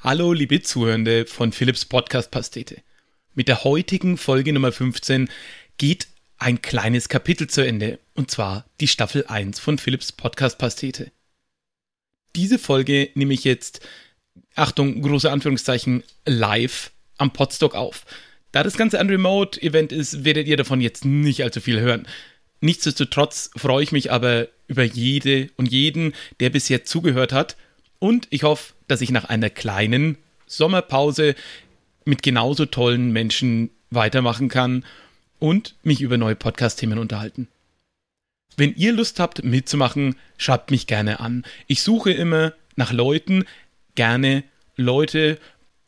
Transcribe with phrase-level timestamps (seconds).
[0.00, 2.82] Hallo, liebe Zuhörende von Philips Podcast Pastete.
[3.34, 5.28] Mit der heutigen Folge Nummer 15
[5.76, 6.06] geht
[6.38, 11.10] ein kleines Kapitel zu Ende, und zwar die Staffel 1 von Philips Podcast Pastete.
[12.36, 13.84] Diese Folge nehme ich jetzt,
[14.54, 18.06] Achtung, große Anführungszeichen, live am Podstock auf.
[18.52, 22.06] Da das Ganze ein Remote-Event ist, werdet ihr davon jetzt nicht allzu viel hören.
[22.60, 27.56] Nichtsdestotrotz freue ich mich aber über jede und jeden, der bisher zugehört hat–
[27.98, 31.34] und ich hoffe, dass ich nach einer kleinen Sommerpause
[32.04, 34.84] mit genauso tollen Menschen weitermachen kann
[35.38, 37.48] und mich über neue Podcast-Themen unterhalten.
[38.56, 41.44] Wenn ihr Lust habt mitzumachen, schreibt mich gerne an.
[41.66, 43.44] Ich suche immer nach Leuten,
[43.94, 44.42] gerne
[44.76, 45.38] Leute,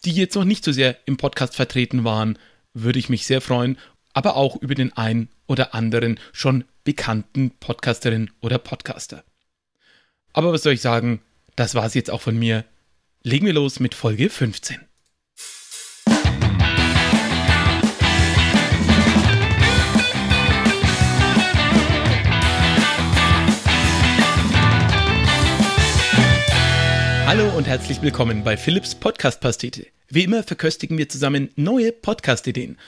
[0.05, 2.38] die jetzt noch nicht so sehr im Podcast vertreten waren,
[2.74, 3.77] würde ich mich sehr freuen,
[4.12, 9.24] aber auch über den ein oder anderen schon bekannten Podcasterin oder Podcaster.
[10.33, 11.20] Aber was soll ich sagen?
[11.60, 12.64] Das war es jetzt auch von mir.
[13.23, 14.78] Legen wir los mit Folge 15.
[27.27, 29.86] Hallo und herzlich willkommen bei Philips Podcast Pastete.
[30.08, 32.78] Wie immer verköstigen wir zusammen neue Podcast-Ideen.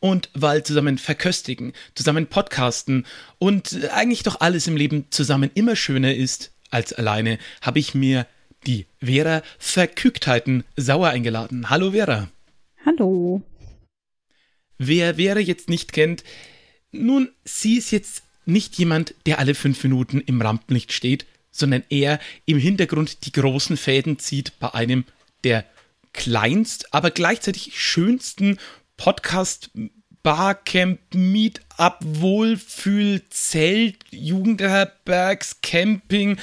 [0.00, 3.04] Und weil zusammen verköstigen, zusammen podcasten
[3.38, 8.26] und eigentlich doch alles im Leben zusammen immer schöner ist, als alleine habe ich mir
[8.66, 11.70] die Vera Verkücktheiten sauer eingeladen.
[11.70, 12.28] Hallo Vera.
[12.84, 13.42] Hallo.
[14.78, 16.24] Wer Vera jetzt nicht kennt,
[16.90, 22.18] nun, sie ist jetzt nicht jemand, der alle fünf Minuten im Rampenlicht steht, sondern eher
[22.46, 25.04] im Hintergrund die großen Fäden zieht bei einem
[25.44, 25.64] der
[26.12, 28.58] kleinst, aber gleichzeitig schönsten
[28.96, 29.70] Podcast
[30.22, 36.38] Barcamp, Meetup, Wohlfühl, Zelt, Jugendherbergs, Camping.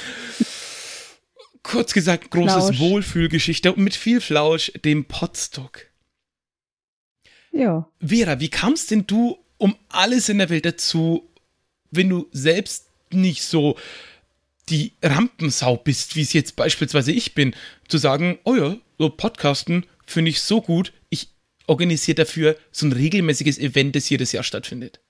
[1.64, 2.80] Kurz gesagt, großes Flausch.
[2.80, 5.86] Wohlfühlgeschichte und mit viel Flausch, dem Potstock.
[7.52, 7.90] Ja.
[8.00, 11.30] Vera, wie kamst denn du um alles in der Welt dazu,
[11.92, 13.78] wenn du selbst nicht so
[14.70, 17.56] die Rampensau bist, wie es jetzt beispielsweise ich bin,
[17.88, 20.94] zu sagen, oh ja, so Podcasten finde ich so gut,
[21.70, 25.02] organisiert dafür so ein regelmäßiges Event, das jedes Jahr stattfindet?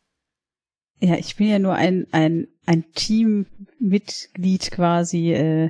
[1.01, 5.69] Ja, ich bin ja nur ein, ein, ein Teammitglied quasi äh,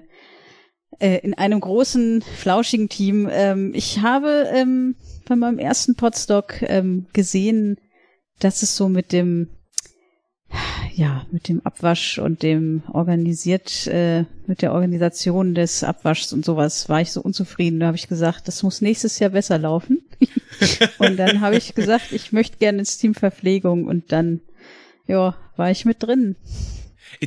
[0.99, 3.29] äh, in einem großen, flauschigen Team.
[3.31, 4.95] Ähm, ich habe ähm,
[5.27, 7.77] bei meinem ersten Podstock ähm, gesehen,
[8.39, 9.49] dass es so mit dem
[10.99, 16.89] ja, mit dem Abwasch und dem organisiert, äh, mit der Organisation des Abwaschs und sowas
[16.89, 17.79] war ich so unzufrieden.
[17.79, 20.01] Da habe ich gesagt, das muss nächstes Jahr besser laufen.
[20.97, 24.41] und dann habe ich gesagt, ich möchte gerne ins Team Verpflegung und dann,
[25.07, 26.35] ja, war ich mit drin.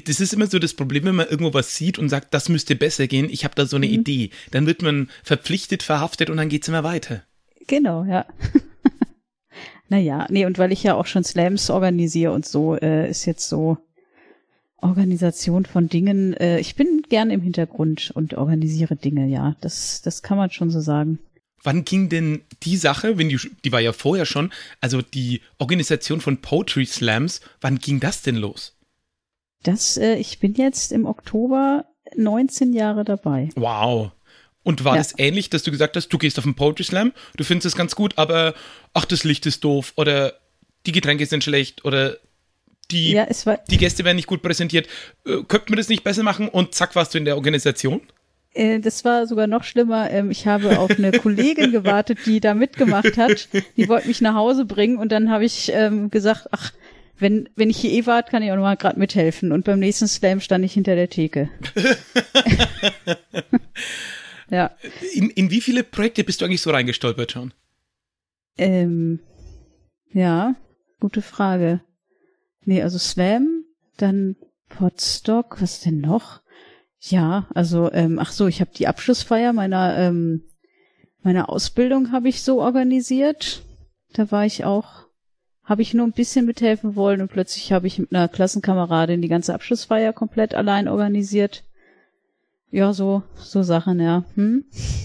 [0.05, 2.77] Das ist immer so das Problem, wenn man irgendwo was sieht und sagt, das müsste
[2.77, 3.95] besser gehen, ich habe da so eine mhm.
[3.95, 4.31] Idee.
[4.51, 7.23] Dann wird man verpflichtet, verhaftet und dann geht es immer weiter.
[7.69, 8.27] Genau, ja.
[9.93, 13.47] Naja, nee, und weil ich ja auch schon Slams organisiere und so, äh, ist jetzt
[13.47, 13.77] so
[14.79, 16.33] Organisation von Dingen.
[16.33, 19.55] Äh, ich bin gern im Hintergrund und organisiere Dinge, ja.
[19.61, 21.19] Das, das kann man schon so sagen.
[21.63, 24.51] Wann ging denn die Sache, wenn die, die war ja vorher schon,
[24.81, 28.79] also die Organisation von Poetry Slams, wann ging das denn los?
[29.63, 31.85] Das, äh, ich bin jetzt im Oktober
[32.17, 33.51] 19 Jahre dabei.
[33.57, 34.13] Wow.
[34.65, 35.01] Und war ja.
[35.01, 37.77] das ähnlich, dass du gesagt hast, du gehst auf den Poetry Slam, du findest es
[37.77, 38.55] ganz gut, aber
[38.95, 40.35] ach, das Licht ist doof oder
[40.87, 42.17] die Getränke sind schlecht oder
[42.91, 43.27] die, ja,
[43.71, 44.87] die Gäste werden nicht gut präsentiert.
[45.27, 48.03] Äh, könnte man das nicht besser machen und zack, warst du in der Organisation?
[48.55, 50.11] Äh, das war sogar noch schlimmer.
[50.11, 53.49] Ähm, ich habe auf eine Kollegin gewartet, die da mitgemacht hat.
[53.77, 56.73] Die wollte mich nach Hause bringen und dann habe ich ähm, gesagt, ach,
[57.19, 59.53] wenn, wenn ich hier eh warte, kann ich auch noch mal gerade mithelfen.
[59.53, 61.49] Und beim nächsten Slam stand ich hinter der Theke.
[64.53, 64.71] Ja.
[65.15, 67.55] In, in wie viele Projekte bist du eigentlich so reingestolpert schon?
[68.59, 69.19] Ähm,
[70.13, 70.55] ja,
[71.01, 71.81] gute Frage.
[72.67, 73.65] Nee, also Swam,
[73.97, 74.37] dann
[74.69, 76.43] Podstock, was denn noch?
[77.01, 80.43] Ja, also, ähm, ach so, ich habe die Abschlussfeier meiner, ähm,
[81.23, 83.63] meiner Ausbildung habe ich so organisiert.
[84.13, 85.07] Da war ich auch,
[85.65, 89.29] habe ich nur ein bisschen mithelfen wollen und plötzlich habe ich mit einer Klassenkameradin die
[89.29, 91.65] ganze Abschlussfeier komplett allein organisiert.
[92.73, 94.25] Ja, so, so Sachen, ja.
[94.35, 94.65] Hm?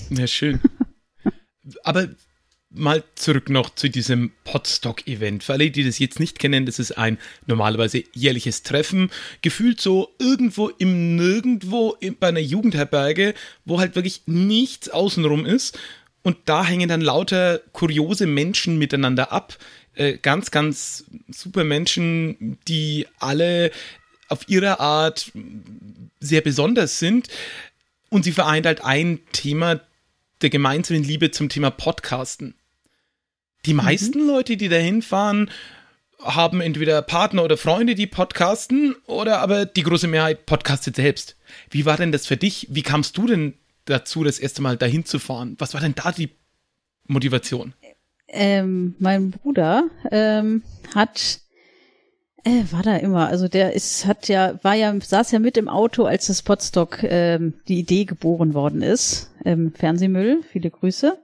[0.09, 0.61] Ja, schön.
[1.83, 2.07] Aber
[2.69, 5.43] mal zurück noch zu diesem Podstock-Event.
[5.43, 9.11] Für alle, die das jetzt nicht kennen, das ist ein normalerweise jährliches Treffen,
[9.41, 13.33] gefühlt so irgendwo im Nirgendwo bei einer Jugendherberge,
[13.65, 15.77] wo halt wirklich nichts außenrum ist.
[16.23, 19.57] Und da hängen dann lauter kuriose Menschen miteinander ab.
[19.93, 23.71] Äh, ganz, ganz super Menschen, die alle
[24.29, 25.31] auf ihre Art
[26.19, 27.27] sehr besonders sind.
[28.09, 29.81] Und sie vereint halt ein Thema,
[30.41, 32.56] der gemeinsamen Liebe zum Thema Podcasten.
[33.65, 33.83] Die mhm.
[33.83, 34.27] meisten mhm.
[34.27, 35.50] Leute, die da hinfahren,
[36.24, 41.35] haben entweder Partner oder Freunde, die podcasten, oder aber die große Mehrheit podcastet selbst.
[41.69, 42.68] Wie war denn das für dich?
[42.69, 43.53] Wie kamst du denn
[43.85, 45.56] dazu, das erste Mal dahin zu fahren?
[45.59, 46.29] Was war denn da die
[47.06, 47.74] Motivation?
[48.27, 50.63] Ähm, mein Bruder ähm,
[50.94, 51.39] hat
[52.47, 55.67] äh, war da immer, also der ist, hat ja, war ja, saß ja mit im
[55.67, 59.31] Auto, als das Potstock ähm, die Idee geboren worden ist.
[59.45, 61.21] Ähm, Fernsehmüll, viele Grüße.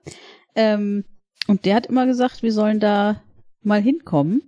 [0.55, 1.05] Ähm,
[1.47, 3.21] und der hat immer gesagt, wir sollen da
[3.61, 4.41] mal hinkommen.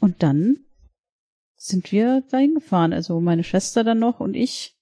[0.00, 0.58] Und dann
[1.56, 2.92] sind wir da hingefahren.
[2.92, 4.74] Also meine Schwester dann noch und ich.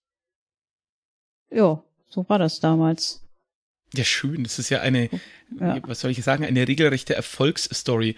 [1.50, 3.22] Ja, so war das damals.
[3.94, 4.44] Ja, schön.
[4.44, 5.10] Das ist ja eine,
[5.58, 5.78] ja.
[5.82, 8.16] was soll ich sagen, eine regelrechte Erfolgsstory.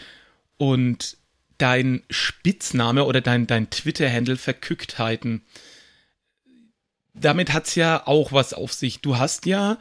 [0.58, 1.16] Und
[1.62, 5.42] dein Spitzname oder dein, dein Twitter-Handle Verkücktheiten,
[7.14, 9.00] damit hat es ja auch was auf sich.
[9.00, 9.78] Du hast ja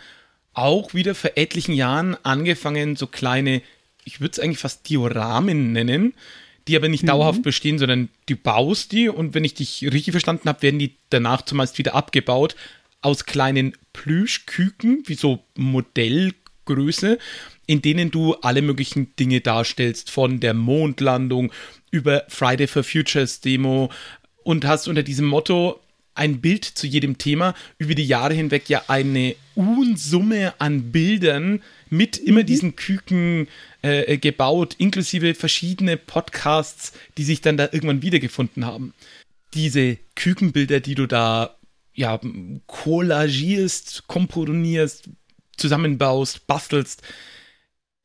[0.53, 3.63] auch wieder vor etlichen Jahren angefangen, so kleine,
[4.03, 6.13] ich würde es eigentlich fast Dioramen nennen,
[6.67, 7.07] die aber nicht mhm.
[7.07, 10.97] dauerhaft bestehen, sondern du baust die und wenn ich dich richtig verstanden habe, werden die
[11.09, 12.55] danach zumeist wieder abgebaut
[13.01, 17.17] aus kleinen Plüschküken, wie so Modellgröße,
[17.71, 21.53] in denen du alle möglichen Dinge darstellst, von der Mondlandung
[21.89, 23.89] über Friday for Futures Demo
[24.43, 25.79] und hast unter diesem Motto
[26.13, 32.17] ein Bild zu jedem Thema über die Jahre hinweg ja eine Unsumme an Bildern mit
[32.17, 32.45] immer mhm.
[32.45, 33.47] diesen Küken
[33.83, 38.93] äh, gebaut, inklusive verschiedene Podcasts, die sich dann da irgendwann wiedergefunden haben.
[39.53, 41.55] Diese Kükenbilder, die du da
[41.93, 42.19] ja
[42.67, 45.09] collagierst, komponierst,
[45.55, 47.01] zusammenbaust, bastelst,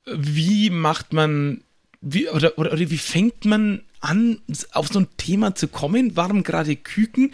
[0.07, 1.63] wie macht man,
[2.01, 4.41] wie, oder, oder, oder wie fängt man an,
[4.73, 6.17] auf so ein Thema zu kommen?
[6.17, 7.33] Warum gerade Küken?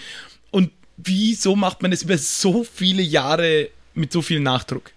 [0.51, 4.93] Und wieso macht man es über so viele Jahre mit so viel Nachdruck?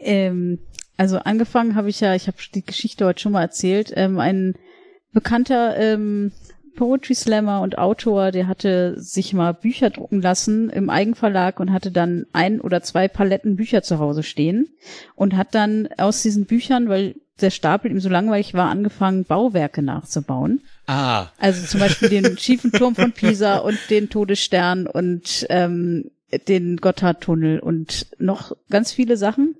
[0.00, 0.58] Ähm,
[0.96, 4.54] also angefangen habe ich ja, ich habe die Geschichte heute schon mal erzählt, ähm, ein
[5.12, 6.32] bekannter ähm,
[6.78, 11.90] Poetry Slammer und Autor, der hatte sich mal Bücher drucken lassen im Eigenverlag und hatte
[11.90, 14.68] dann ein oder zwei Paletten Bücher zu Hause stehen
[15.16, 19.82] und hat dann aus diesen Büchern, weil der Stapel ihm so langweilig war, angefangen, Bauwerke
[19.82, 20.62] nachzubauen.
[20.86, 21.26] Ah.
[21.38, 26.12] Also zum Beispiel den schiefen Turm von Pisa und den Todesstern und ähm,
[26.46, 29.56] den Gotthardtunnel und noch ganz viele Sachen.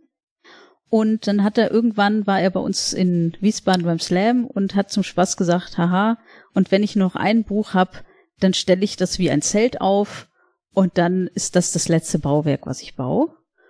[0.91, 4.91] Und dann hat er irgendwann, war er bei uns in Wiesbaden beim Slam und hat
[4.91, 6.19] zum Spaß gesagt, haha,
[6.55, 7.93] und wenn ich noch ein Buch habe,
[8.41, 10.29] dann stelle ich das wie ein Zelt auf
[10.73, 13.29] und dann ist das das letzte Bauwerk, was ich baue.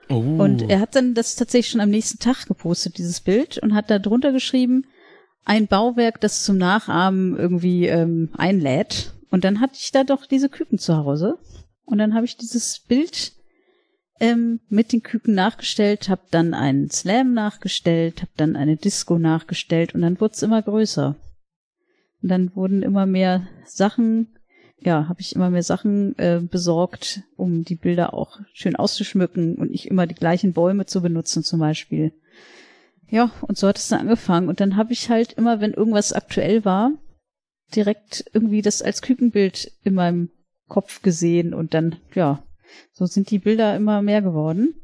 [0.08, 0.14] Oh.
[0.14, 3.90] Und er hat dann das tatsächlich schon am nächsten Tag gepostet, dieses Bild, und hat
[3.90, 4.86] da drunter geschrieben,
[5.44, 9.14] ein Bauwerk, das zum Nachahmen irgendwie ähm, einlädt.
[9.30, 11.38] Und dann hatte ich da doch diese Küken zu Hause.
[11.84, 13.32] Und dann habe ich dieses Bild
[14.20, 19.94] ähm, mit den Küken nachgestellt, habe dann einen Slam nachgestellt, habe dann eine Disco nachgestellt
[19.94, 21.16] und dann wurde es immer größer.
[22.22, 24.36] Und dann wurden immer mehr Sachen,
[24.80, 29.70] ja, habe ich immer mehr Sachen äh, besorgt, um die Bilder auch schön auszuschmücken und
[29.70, 32.12] nicht immer die gleichen Bäume zu benutzen zum Beispiel.
[33.08, 34.48] Ja, und so hat es dann angefangen.
[34.48, 36.92] Und dann habe ich halt immer, wenn irgendwas aktuell war,
[37.74, 40.30] direkt irgendwie das als Kükenbild in meinem
[40.68, 42.42] Kopf gesehen und dann, ja,
[42.92, 44.74] so sind die Bilder immer mehr geworden.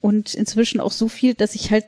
[0.00, 1.86] Und inzwischen auch so viel, dass ich halt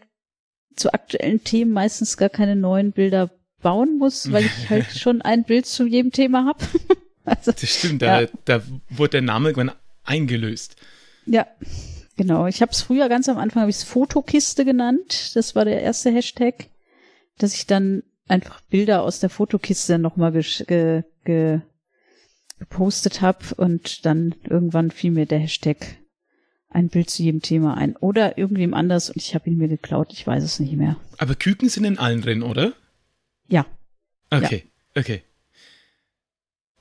[0.76, 3.30] zu aktuellen Themen meistens gar keine neuen Bilder
[3.62, 6.64] bauen muss, weil ich halt schon ein Bild zu jedem Thema habe.
[7.24, 8.28] also, das stimmt, da, ja.
[8.44, 10.76] da wurde der Name irgendwann eingelöst.
[11.26, 11.46] Ja,
[12.16, 12.46] genau.
[12.46, 15.32] Ich habe es früher ganz am Anfang habe ich es Fotokiste genannt.
[15.34, 16.68] Das war der erste Hashtag,
[17.38, 21.60] dass ich dann einfach Bilder aus der Fotokiste nochmal ge, ge,
[22.60, 25.96] gepostet habe und dann irgendwann fiel mir der Hashtag
[26.68, 27.96] ein Bild zu jedem Thema ein.
[27.96, 30.96] Oder irgendwem anders und ich habe ihn mir geklaut, ich weiß es nicht mehr.
[31.18, 32.74] Aber Küken sind in allen drin, oder?
[33.48, 33.66] Ja.
[34.30, 34.64] Okay,
[34.94, 35.00] ja.
[35.00, 35.22] okay.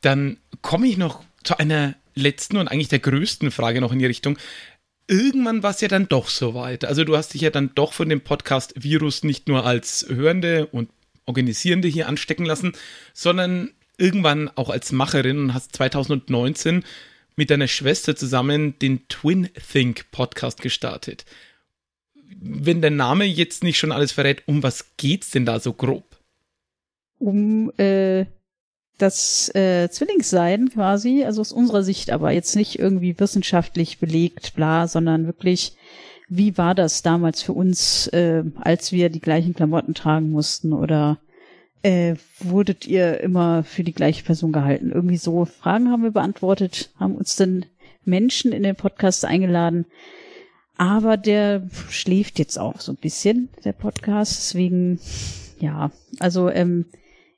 [0.02, 4.06] Dann komme ich noch zu einer letzten und eigentlich der größten Frage noch in die
[4.06, 4.38] Richtung.
[5.08, 6.86] Irgendwann war es ja dann doch soweit.
[6.86, 10.68] Also du hast dich ja dann doch von dem Podcast Virus nicht nur als Hörende
[10.68, 10.90] und
[11.26, 12.74] Organisierende hier anstecken lassen,
[13.14, 16.84] sondern irgendwann auch als Macherin und hast 2019
[17.36, 21.25] mit deiner Schwester zusammen den Twin Think Podcast gestartet.
[22.41, 26.20] Wenn der Name jetzt nicht schon alles verrät, um was geht's denn da so grob?
[27.20, 28.25] um äh,
[28.98, 34.88] das äh, Zwillingssein quasi, also aus unserer Sicht aber jetzt nicht irgendwie wissenschaftlich belegt, bla,
[34.88, 35.74] sondern wirklich,
[36.27, 41.18] wie war das damals für uns, äh, als wir die gleichen Klamotten tragen mussten oder
[41.82, 44.92] äh, wurdet ihr immer für die gleiche Person gehalten?
[44.92, 47.66] Irgendwie so Fragen haben wir beantwortet, haben uns dann
[48.06, 49.86] Menschen in den Podcast eingeladen,
[50.78, 54.38] aber der schläft jetzt auch so ein bisschen, der Podcast.
[54.38, 55.00] Deswegen,
[55.60, 56.86] ja, also ähm,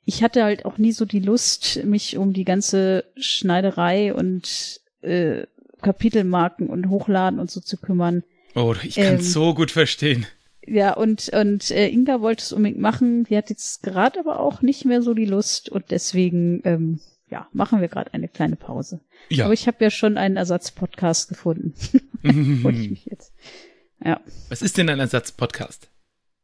[0.04, 5.46] ich hatte halt auch nie so die Lust, mich um die ganze Schneiderei und äh,
[5.82, 8.22] Kapitelmarken und Hochladen und so zu kümmern.
[8.54, 10.26] Oh, ich kann ähm, so gut verstehen.
[10.64, 13.24] Ja, und, und äh, Inga wollte es unbedingt machen.
[13.24, 17.48] Die hat jetzt gerade aber auch nicht mehr so die Lust und deswegen, ähm, ja,
[17.52, 19.00] machen wir gerade eine kleine Pause.
[19.28, 19.46] Ja.
[19.46, 21.74] Aber ich habe ja schon einen Ersatzpodcast gefunden.
[22.22, 23.32] ich mich jetzt.
[24.04, 24.20] Ja.
[24.48, 25.88] Was ist denn ein Ersatzpodcast?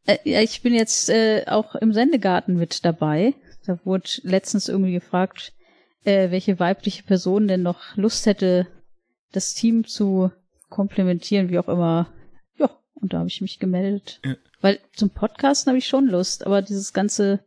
[0.07, 3.35] Äh, ja, ich bin jetzt äh, auch im Sendegarten mit dabei.
[3.67, 5.53] Da wurde letztens irgendwie gefragt,
[6.05, 8.67] äh, welche weibliche Person denn noch Lust hätte,
[9.33, 10.33] das Team zu
[10.71, 12.13] komplementieren, wie auch immer.
[13.01, 14.21] Und da habe ich mich gemeldet.
[14.25, 14.37] Ja.
[14.61, 17.41] Weil zum Podcasten habe ich schon Lust, aber dieses ganze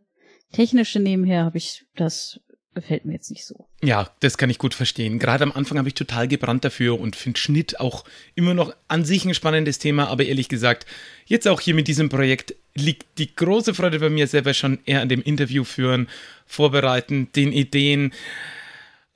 [0.51, 2.39] technische nebenher habe ich, das
[2.73, 3.67] gefällt mir jetzt nicht so.
[3.83, 5.19] Ja, das kann ich gut verstehen.
[5.19, 8.05] Gerade am Anfang habe ich total gebrannt dafür und finde Schnitt auch
[8.35, 10.85] immer noch an sich ein spannendes Thema, aber ehrlich gesagt,
[11.25, 15.01] jetzt auch hier mit diesem Projekt liegt die große Freude bei mir selber schon eher
[15.01, 16.07] an dem Interview führen,
[16.45, 18.13] vorbereiten, den Ideen.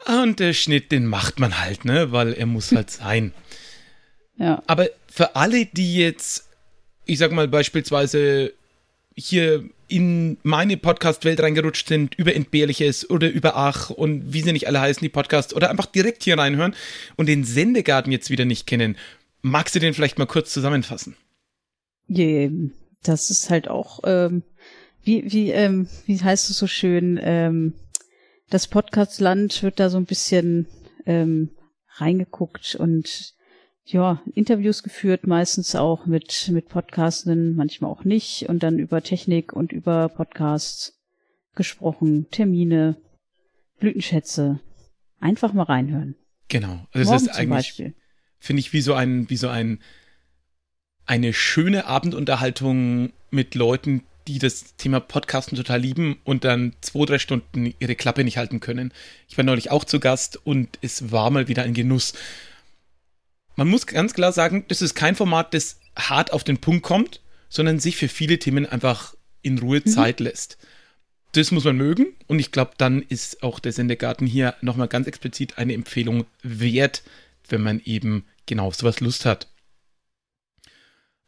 [0.05, 3.33] Und der Schnitt, den macht man halt, ne, weil er muss halt sein.
[4.37, 4.61] Ja.
[4.67, 6.49] Aber für alle, die jetzt,
[7.05, 8.51] ich sag mal beispielsweise
[9.15, 14.67] hier in meine Podcast-Welt reingerutscht sind, über Entbehrliches oder über Ach und wie sie nicht
[14.67, 16.75] alle heißen, die Podcasts, oder einfach direkt hier reinhören
[17.15, 18.97] und den Sendegarten jetzt wieder nicht kennen,
[19.41, 21.15] magst du den vielleicht mal kurz zusammenfassen?
[22.09, 22.51] Yeah,
[23.01, 24.43] das ist halt auch, ähm,
[25.01, 27.73] wie, wie, ähm, wie heißt es so schön, ähm,
[28.49, 30.67] das Podcastland wird da so ein bisschen
[31.05, 31.51] ähm,
[31.99, 33.34] reingeguckt und
[33.85, 39.53] ja, Interviews geführt, meistens auch mit, mit Podcastenden, manchmal auch nicht und dann über Technik
[39.53, 40.99] und über Podcasts
[41.53, 42.97] gesprochen, Termine,
[43.79, 44.59] Blütenschätze.
[45.19, 46.15] Einfach mal reinhören.
[46.47, 46.85] Genau.
[46.91, 47.93] Also es ist eigentlich,
[48.39, 49.79] finde ich, wie so ein, wie so ein,
[51.05, 57.19] eine schöne Abendunterhaltung mit Leuten, die das Thema Podcasten total lieben und dann zwei, drei
[57.19, 58.91] Stunden ihre Klappe nicht halten können.
[59.27, 62.13] Ich war neulich auch zu Gast und es war mal wieder ein Genuss
[63.55, 67.21] man muss ganz klar sagen, das ist kein Format, das hart auf den Punkt kommt,
[67.49, 69.89] sondern sich für viele Themen einfach in Ruhe mhm.
[69.89, 70.57] Zeit lässt.
[71.31, 75.07] Das muss man mögen und ich glaube, dann ist auch der Sendegarten hier nochmal ganz
[75.07, 77.03] explizit eine Empfehlung wert,
[77.49, 79.47] wenn man eben genau auf sowas Lust hat.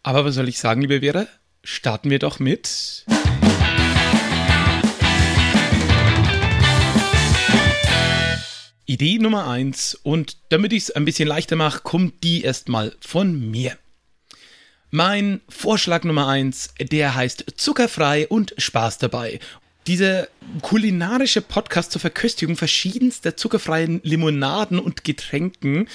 [0.04, 1.28] Aber was soll ich sagen, liebe Vera?
[1.64, 3.06] Starten wir doch mit.
[8.90, 13.52] Idee Nummer eins und damit ich es ein bisschen leichter mache, kommt die erstmal von
[13.52, 13.78] mir.
[14.92, 19.40] Mein Vorschlag Nummer eins, der heißt Zuckerfrei und Spaß dabei.
[19.88, 20.30] Dieser
[20.62, 25.90] kulinarische Podcast zur Verköstigung verschiedenster zuckerfreien Limonaden und Getränken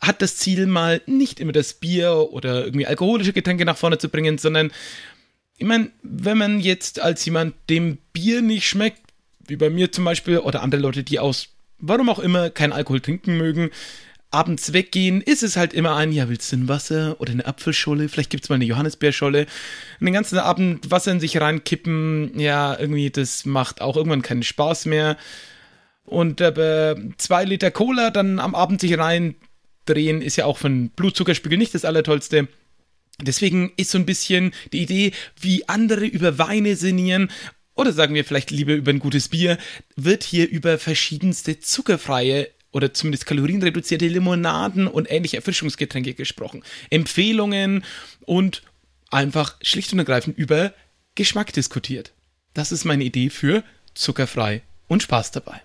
[0.00, 4.08] hat das Ziel, mal nicht immer das Bier oder irgendwie alkoholische Getränke nach vorne zu
[4.08, 4.70] bringen, sondern
[5.56, 9.02] ich meine, wenn man jetzt als jemand dem Bier nicht schmeckt,
[9.48, 13.00] wie bei mir zum Beispiel, oder andere Leute, die aus warum auch immer, kein Alkohol
[13.00, 13.70] trinken mögen,
[14.30, 18.08] abends weggehen, ist es halt immer ein, ja, willst du ein Wasser oder eine Apfelscholle?
[18.08, 19.46] Vielleicht gibt es mal eine Johannisbeerscholle.
[20.00, 24.42] Und den ganzen Abend Wasser in sich reinkippen, ja, irgendwie, das macht auch irgendwann keinen
[24.42, 25.16] Spaß mehr.
[26.04, 30.90] Und äh, zwei Liter Cola dann am Abend sich reindrehen, ist ja auch für den
[30.90, 32.48] Blutzuckerspiegel nicht das Allertollste.
[33.20, 37.30] Deswegen ist so ein bisschen die Idee, wie andere über Weine sinnieren
[37.78, 39.56] oder sagen wir vielleicht lieber über ein gutes Bier,
[39.94, 46.64] wird hier über verschiedenste zuckerfreie oder zumindest kalorienreduzierte Limonaden und ähnliche Erfrischungsgetränke gesprochen.
[46.90, 47.84] Empfehlungen
[48.26, 48.62] und
[49.10, 50.74] einfach schlicht und ergreifend über
[51.14, 52.12] Geschmack diskutiert.
[52.52, 53.62] Das ist meine Idee für
[53.94, 55.62] zuckerfrei und Spaß dabei.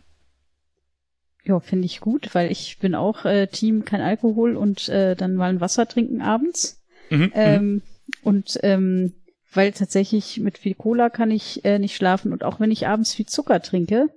[1.44, 5.36] Ja, finde ich gut, weil ich bin auch äh, Team kein Alkohol und äh, dann
[5.36, 6.80] mal ein Wasser trinken abends.
[7.10, 7.82] Mhm, ähm, mhm.
[8.22, 9.14] und ähm,
[9.54, 13.14] weil tatsächlich mit viel Cola kann ich äh, nicht schlafen und auch wenn ich abends
[13.14, 14.10] viel Zucker trinke,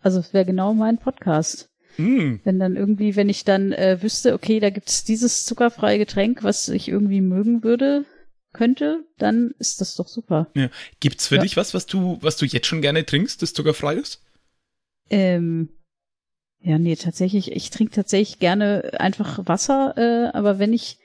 [0.00, 1.70] also es wäre genau mein Podcast.
[1.96, 2.36] Mm.
[2.42, 6.68] Wenn dann irgendwie, wenn ich dann äh, wüsste, okay, da gibt's dieses zuckerfreie Getränk, was
[6.68, 8.04] ich irgendwie mögen würde,
[8.52, 10.48] könnte, dann ist das doch super.
[10.54, 10.70] Ja.
[11.00, 11.42] Gibt's für ja.
[11.42, 14.22] dich was, was du, was du jetzt schon gerne trinkst, das zuckerfrei ist?
[15.10, 15.68] Ähm,
[16.60, 20.98] ja, nee, tatsächlich, ich trinke tatsächlich gerne einfach Wasser, äh, aber wenn ich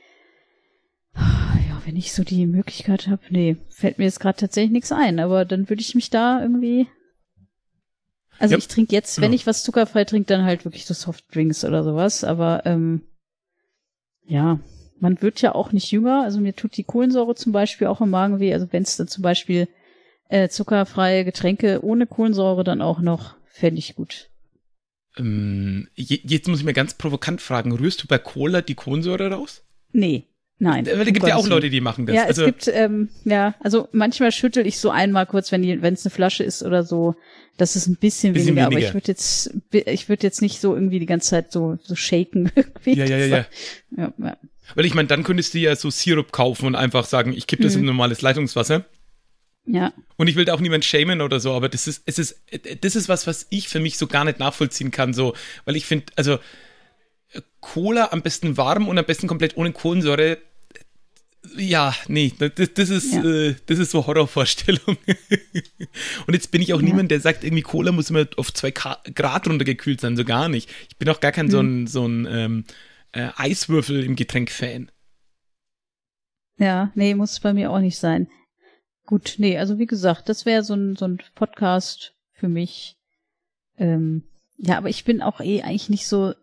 [1.90, 5.44] wenn ich so die Möglichkeit habe, nee, fällt mir jetzt gerade tatsächlich nichts ein, aber
[5.44, 6.88] dann würde ich mich da irgendwie.
[8.38, 8.60] Also ja.
[8.60, 9.36] ich trinke jetzt, wenn ja.
[9.36, 13.02] ich was zuckerfrei trinke, dann halt wirklich so Softdrinks oder sowas, aber ähm,
[14.24, 14.60] ja,
[15.00, 16.22] man wird ja auch nicht jünger.
[16.24, 18.54] Also mir tut die Kohlensäure zum Beispiel auch im Magen weh.
[18.54, 19.68] Also wenn es dann zum Beispiel
[20.28, 24.30] äh, zuckerfreie Getränke ohne Kohlensäure dann auch noch, fände ich gut.
[25.18, 29.64] Ähm, jetzt muss ich mir ganz provokant fragen, rührst du bei Cola die Kohlensäure raus?
[29.92, 30.29] Nee,
[30.60, 30.86] Nein.
[30.86, 32.16] Weil es gibt ja auch Leute, die machen das.
[32.16, 36.06] Ja, also, es gibt, ähm, ja, also manchmal schüttel ich so einmal kurz, wenn es
[36.06, 37.16] eine Flasche ist oder so,
[37.58, 40.60] das ist ein bisschen, bisschen weniger, weniger, aber ich würde jetzt, ich würde jetzt nicht
[40.60, 42.94] so irgendwie die ganze Zeit so, so shaken irgendwie.
[42.94, 43.46] Ja, ja, ja, ja.
[43.98, 44.38] ja, ja.
[44.76, 47.64] Weil ich meine, dann könntest du ja so Sirup kaufen und einfach sagen, ich kippe
[47.64, 47.82] das mhm.
[47.82, 48.86] in normales Leitungswasser.
[49.66, 49.94] Ja.
[50.18, 52.42] Und ich will da auch niemand schämen oder so, aber das ist, es ist,
[52.82, 55.36] das ist was, was ich für mich so gar nicht nachvollziehen kann, so,
[55.66, 56.40] weil ich finde, also
[57.60, 60.40] Cola am besten warm und am besten komplett ohne Kohlensäure.
[61.56, 63.24] Ja, nee, das, das ist, ja.
[63.24, 64.98] äh, das ist so Horrorvorstellung.
[66.28, 66.86] und jetzt bin ich auch ja.
[66.86, 70.70] niemand, der sagt, irgendwie Cola muss immer auf zwei Grad runtergekühlt sein, so gar nicht.
[70.90, 71.52] Ich bin auch gar kein hm.
[71.52, 72.66] so ein, so ein ähm,
[73.14, 74.92] äh, Eiswürfel im Getränk-Fan.
[76.58, 78.28] Ja, nee, muss bei mir auch nicht sein.
[79.06, 82.98] Gut, nee, also wie gesagt, das wäre so ein, so ein Podcast für mich.
[83.78, 84.24] Ähm,
[84.58, 86.34] ja, aber ich bin auch eh eigentlich nicht so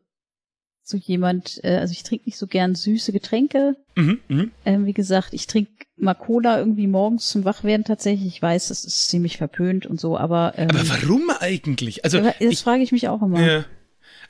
[0.87, 3.77] so jemand, äh, also ich trinke nicht so gern süße Getränke.
[3.97, 4.45] Mhm, mh.
[4.65, 8.29] ähm, wie gesagt, ich trinke mal Cola irgendwie morgens zum Wachwerden tatsächlich.
[8.29, 10.53] Ich weiß, das ist ziemlich verpönt und so, aber.
[10.57, 12.05] Ähm, aber warum eigentlich?
[12.05, 13.45] Also das frage ich mich auch immer.
[13.45, 13.65] Ja.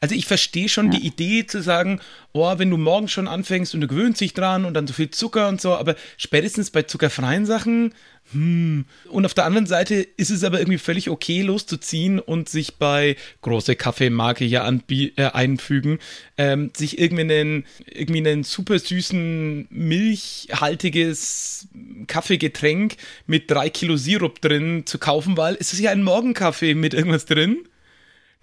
[0.00, 0.98] Also ich verstehe schon ja.
[0.98, 2.00] die Idee zu sagen,
[2.32, 5.10] oh, wenn du morgens schon anfängst und du gewöhnst dich dran und dann so viel
[5.10, 7.92] Zucker und so, aber spätestens bei zuckerfreien Sachen,
[8.32, 8.86] hm.
[9.08, 13.16] Und auf der anderen Seite ist es aber irgendwie völlig okay, loszuziehen und sich bei
[13.42, 16.00] große Kaffeemarke hier äh, einfügen,
[16.36, 21.68] ähm, sich irgendwie einen, irgendwie einen super süßen, milchhaltiges
[22.08, 26.94] Kaffeegetränk mit drei Kilo Sirup drin zu kaufen, weil es ist ja ein Morgenkaffee mit
[26.94, 27.68] irgendwas drin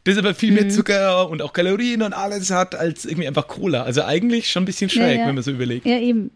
[0.03, 0.69] das aber viel mehr mhm.
[0.71, 3.83] Zucker und auch Kalorien und alles hat als irgendwie einfach Cola.
[3.83, 5.27] Also eigentlich schon ein bisschen schräg, ja, ja.
[5.27, 5.85] wenn man so überlegt.
[5.85, 6.31] Ja, eben.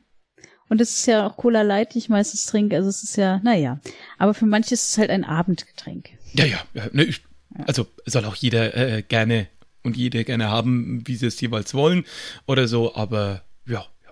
[0.70, 2.76] Und es ist ja auch Cola Light, die ich meistens trinke.
[2.76, 3.80] Also es ist ja, naja.
[4.18, 6.10] Aber für manche ist es halt ein Abendgetränk.
[6.34, 6.60] Ja, ja.
[6.74, 7.22] ja, ne, ich,
[7.66, 9.48] also soll auch jeder äh, gerne
[9.84, 12.06] und jede gerne haben, wie sie es jeweils wollen
[12.46, 12.96] oder so.
[12.96, 14.12] Aber ja, ja.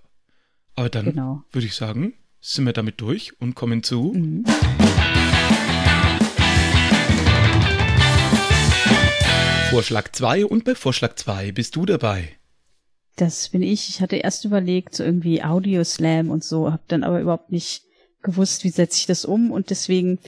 [0.75, 1.43] Aber dann genau.
[1.51, 4.13] würde ich sagen, sind wir damit durch und kommen zu.
[4.15, 4.45] Mhm.
[9.75, 12.29] Vorschlag 2 und bei Vorschlag 2 bist du dabei.
[13.17, 13.89] Das bin ich.
[13.89, 17.83] Ich hatte erst überlegt, so irgendwie Audio-Slam und so, habe dann aber überhaupt nicht
[18.23, 20.19] gewusst, wie setze ich das um und deswegen,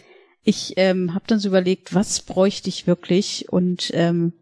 [0.43, 4.33] ich ähm, habe dann so überlegt, was bräuchte ich wirklich und ähm,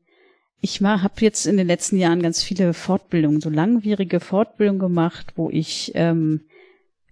[0.60, 5.52] ich habe jetzt in den letzten Jahren ganz viele Fortbildungen, so langwierige Fortbildungen gemacht, wo
[5.52, 6.42] ich ähm,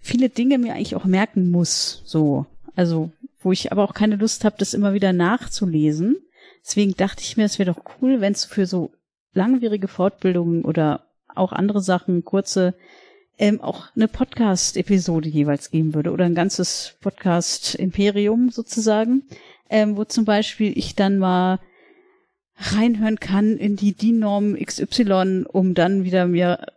[0.01, 4.45] viele Dinge mir eigentlich auch merken muss, so, also wo ich aber auch keine Lust
[4.45, 6.17] habe, das immer wieder nachzulesen
[6.65, 8.91] Deswegen dachte ich mir, es wäre doch cool, wenn es für so
[9.33, 12.73] langwierige Fortbildungen oder auch andere Sachen, kurze,
[13.37, 19.23] ähm, auch eine Podcast-Episode jeweils geben würde oder ein ganzes Podcast-Imperium sozusagen,
[19.69, 21.59] ähm, wo zum Beispiel ich dann mal
[22.57, 26.67] reinhören kann in die DIN-Norm XY, um dann wieder mir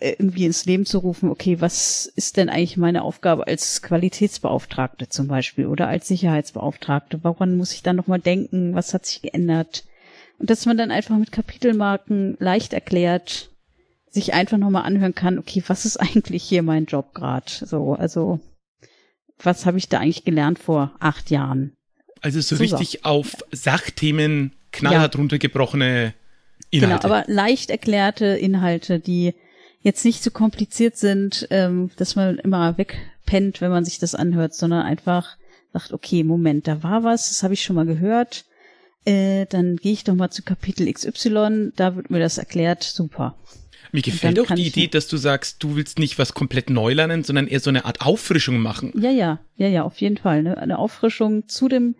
[0.00, 5.28] irgendwie ins Leben zu rufen, okay, was ist denn eigentlich meine Aufgabe als Qualitätsbeauftragte zum
[5.28, 7.22] Beispiel oder als Sicherheitsbeauftragte?
[7.22, 8.74] Woran muss ich dann nochmal denken?
[8.74, 9.84] Was hat sich geändert?
[10.38, 13.50] Und dass man dann einfach mit Kapitelmarken leicht erklärt,
[14.10, 17.46] sich einfach nochmal anhören kann, okay, was ist eigentlich hier mein Job gerade?
[17.48, 18.40] So, also,
[19.38, 21.76] was habe ich da eigentlich gelernt vor acht Jahren?
[22.20, 23.08] Also so, so richtig so.
[23.08, 25.18] auf Sachthemen knallhart ja.
[25.20, 26.14] runtergebrochene
[26.70, 27.02] Inhalte.
[27.02, 29.34] Genau, aber leicht erklärte Inhalte, die
[29.84, 34.54] jetzt nicht so kompliziert sind, ähm, dass man immer wegpennt, wenn man sich das anhört,
[34.54, 35.36] sondern einfach
[35.72, 38.46] sagt, okay, Moment, da war was, das habe ich schon mal gehört.
[39.04, 43.36] Äh, dann gehe ich doch mal zu Kapitel XY, da wird mir das erklärt, super.
[43.92, 47.22] Mir gefällt auch die Idee, dass du sagst, du willst nicht was komplett neu lernen,
[47.22, 48.92] sondern eher so eine Art Auffrischung machen.
[48.98, 50.42] Ja, ja, ja, ja, auf jeden Fall.
[50.42, 50.56] Ne?
[50.56, 51.94] Eine Auffrischung zu dem,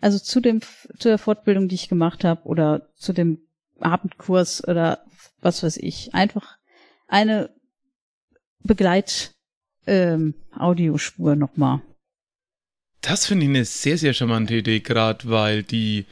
[0.00, 3.38] also zu dem, zu der Fortbildung, die ich gemacht habe, oder zu dem
[3.80, 5.00] Abendkurs oder
[5.40, 6.14] was weiß ich.
[6.14, 6.59] Einfach
[7.10, 7.50] eine
[8.62, 9.32] Begleit
[9.86, 11.82] ähm, Audiospur nochmal.
[13.02, 16.06] Das finde ich eine sehr, sehr charmante Idee, gerade weil die,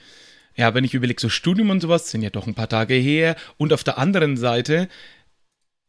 [0.56, 3.36] ja, wenn ich überlege, so Studium und sowas sind ja doch ein paar Tage her.
[3.58, 4.88] Und auf der anderen Seite,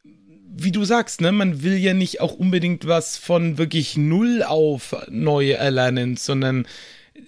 [0.04, 4.96] wie du sagst, ne, man will ja nicht auch unbedingt was von wirklich null auf
[5.10, 6.68] neu erlernen, sondern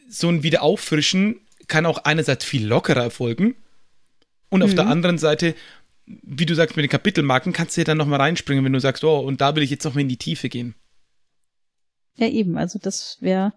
[0.10, 3.56] so ein Wiederauffrischen kann auch einerseits viel lockerer erfolgen.
[4.50, 4.76] Und auf mhm.
[4.76, 5.56] der anderen Seite
[6.24, 9.04] wie du sagst, mit den Kapitelmarken kannst du ja dann nochmal reinspringen, wenn du sagst,
[9.04, 10.76] oh, und da will ich jetzt nochmal in die Tiefe gehen.
[12.16, 13.54] Ja, eben, also das wäre,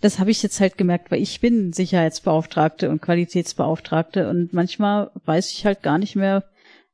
[0.00, 5.52] das habe ich jetzt halt gemerkt, weil ich bin Sicherheitsbeauftragte und Qualitätsbeauftragte und manchmal weiß
[5.52, 6.44] ich halt gar nicht mehr,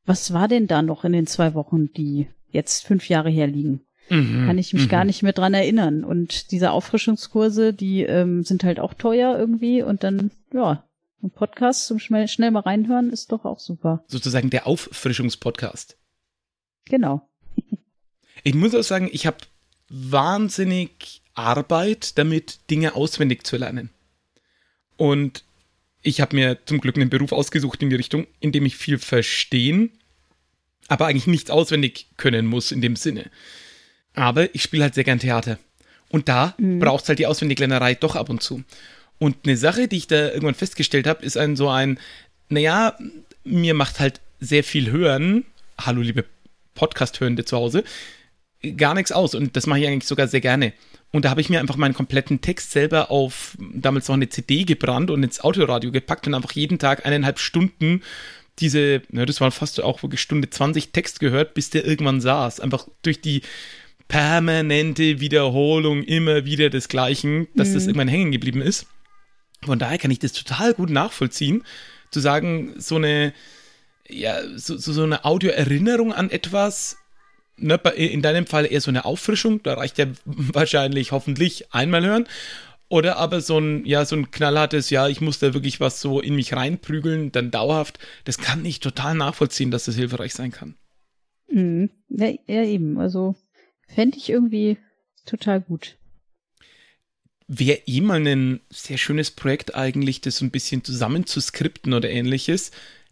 [0.05, 3.83] was war denn da noch in den zwei Wochen, die jetzt fünf Jahre her liegen.
[4.11, 4.91] Mhm, Kann ich mich mhm.
[4.91, 6.05] gar nicht mehr dran erinnern.
[6.05, 10.85] Und diese Auffrischungskurse, die ähm, sind halt auch teuer irgendwie und dann, ja,
[11.23, 14.05] ein Podcast zum schnell, schnell mal reinhören ist doch auch super.
[14.09, 15.97] Sozusagen der Auffrischungspodcast.
[16.87, 17.29] Genau.
[18.45, 19.37] Ich muss auch sagen, ich habe
[19.89, 23.91] wahnsinnig Arbeit damit, Dinge auswendig zu lernen.
[24.97, 25.45] Und
[26.03, 28.99] ich habe mir zum Glück einen Beruf ausgesucht in die Richtung, in dem ich viel
[28.99, 29.93] verstehen,
[30.89, 33.31] aber eigentlich nichts auswendig können muss in dem Sinne.
[34.15, 35.59] Aber ich spiele halt sehr gern Theater.
[36.11, 36.81] Und da mhm.
[36.81, 38.65] braucht es halt die Auswendiglernerei doch ab und zu.
[39.23, 42.01] Und eine Sache, die ich da irgendwann festgestellt habe, ist ein so ein,
[42.49, 42.99] naja,
[43.45, 45.45] mir macht halt sehr viel Hören,
[45.79, 46.25] hallo liebe
[46.75, 47.85] Podcast-Hörende zu Hause,
[48.77, 49.37] gar nichts aus.
[49.37, 50.73] Und das mache ich eigentlich sogar sehr gerne.
[51.13, 54.65] Und da habe ich mir einfach meinen kompletten Text selber auf damals noch eine CD
[54.65, 58.03] gebrannt und ins Autoradio gepackt und einfach jeden Tag eineinhalb Stunden
[58.59, 62.59] diese, ne, das war fast auch wirklich Stunde 20 Text gehört, bis der irgendwann saß.
[62.59, 63.43] Einfach durch die
[64.09, 67.75] permanente Wiederholung immer wieder des Gleichen, dass mhm.
[67.75, 68.89] das irgendwann hängen geblieben ist.
[69.65, 71.65] Von daher kann ich das total gut nachvollziehen,
[72.11, 73.33] zu sagen, so eine,
[74.09, 76.99] ja, so, so, eine Audioerinnerung an etwas
[77.57, 82.27] ne, in deinem Fall eher so eine Auffrischung, da reicht ja wahrscheinlich hoffentlich einmal hören.
[82.89, 86.21] Oder aber so ein, ja, so ein knallhartes, ja, ich muss da wirklich was so
[86.21, 87.99] in mich reinprügeln, dann dauerhaft.
[88.25, 90.75] Das kann ich total nachvollziehen, dass das hilfreich sein kann.
[91.49, 91.89] Mhm.
[92.11, 92.99] Ja, ja, eben.
[92.99, 93.35] Also
[93.89, 94.77] fände ich irgendwie
[95.25, 95.97] total gut.
[97.49, 101.93] Wäre eh mal ein sehr schönes Projekt eigentlich, das so ein bisschen zusammen zu skripten
[101.93, 102.71] oder ähnliches,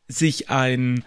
[0.09, 1.05] sich ein,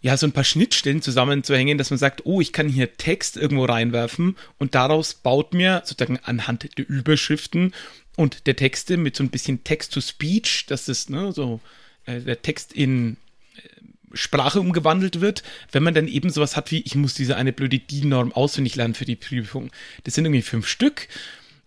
[0.00, 3.64] ja, so ein paar Schnittstellen zusammenzuhängen, dass man sagt, oh, ich kann hier Text irgendwo
[3.64, 7.72] reinwerfen und daraus baut mir sozusagen anhand der Überschriften
[8.16, 11.60] und der Texte mit so ein bisschen Text-to-Speech, dass das, ne, so
[12.06, 13.16] äh, der Text in
[13.56, 17.52] äh, Sprache umgewandelt wird, wenn man dann eben sowas hat wie, ich muss diese eine
[17.52, 19.70] blöde DIN-Norm auswendig lernen für die Prüfung.
[20.04, 21.08] Das sind irgendwie fünf Stück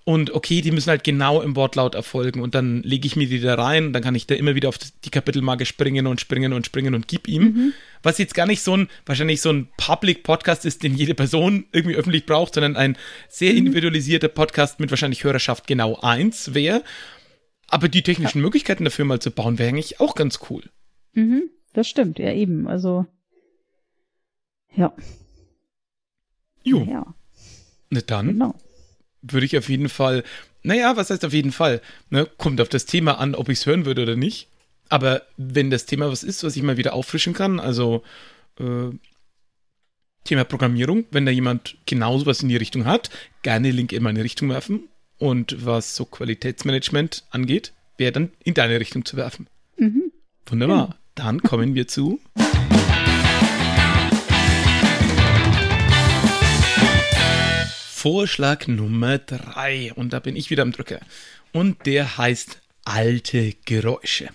[0.08, 3.40] und okay, die müssen halt genau im Wortlaut erfolgen und dann lege ich mir die
[3.42, 6.64] da rein, dann kann ich da immer wieder auf die Kapitelmarke springen und springen und
[6.64, 7.42] springen und gib ihm.
[7.42, 7.74] Mhm.
[8.04, 11.96] Was jetzt gar nicht so ein, wahrscheinlich so ein Public-Podcast ist, den jede Person irgendwie
[11.96, 13.58] öffentlich braucht, sondern ein sehr mhm.
[13.58, 16.84] individualisierter Podcast mit wahrscheinlich Hörerschaft genau eins wäre.
[17.68, 18.44] Aber die technischen ja.
[18.44, 20.62] Möglichkeiten dafür mal zu bauen, wäre eigentlich auch ganz cool.
[21.14, 22.68] Mhm, das stimmt, ja eben.
[22.68, 23.08] Also,
[24.76, 24.94] ja.
[26.62, 26.84] Jo.
[26.84, 27.16] Ja.
[27.90, 28.28] Na dann.
[28.28, 28.56] Genau
[29.32, 30.24] würde ich auf jeden Fall,
[30.64, 31.82] naja, was heißt auf jeden Fall?
[32.10, 32.28] Ne?
[32.38, 34.48] Kommt auf das Thema an, ob ich es hören würde oder nicht.
[34.90, 38.04] Aber wenn das Thema was ist, was ich mal wieder auffrischen kann, also
[38.60, 38.90] äh,
[40.24, 43.10] Thema Programmierung, wenn da jemand genauso was in die Richtung hat,
[43.42, 44.90] gerne Link in meine Richtung werfen.
[45.18, 49.48] Und was so Qualitätsmanagement angeht, wäre dann in deine Richtung zu werfen.
[49.78, 50.12] Mhm.
[50.48, 50.90] Wunderbar.
[50.90, 50.96] Ja.
[51.16, 52.20] Dann kommen wir zu
[58.06, 59.92] Vorschlag Nummer drei.
[59.96, 61.00] Und da bin ich wieder am Drücker.
[61.54, 64.30] Und der heißt alte Geräusche.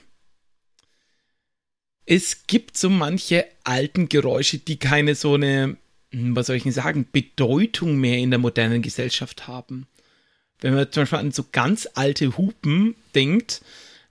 [2.04, 5.76] Es gibt so manche alten Geräusche, die keine so eine,
[6.10, 9.86] hm, was soll ich denn sagen, Bedeutung mehr in der modernen Gesellschaft haben.
[10.60, 13.62] Wenn man zum Beispiel an so ganz alte Hupen denkt,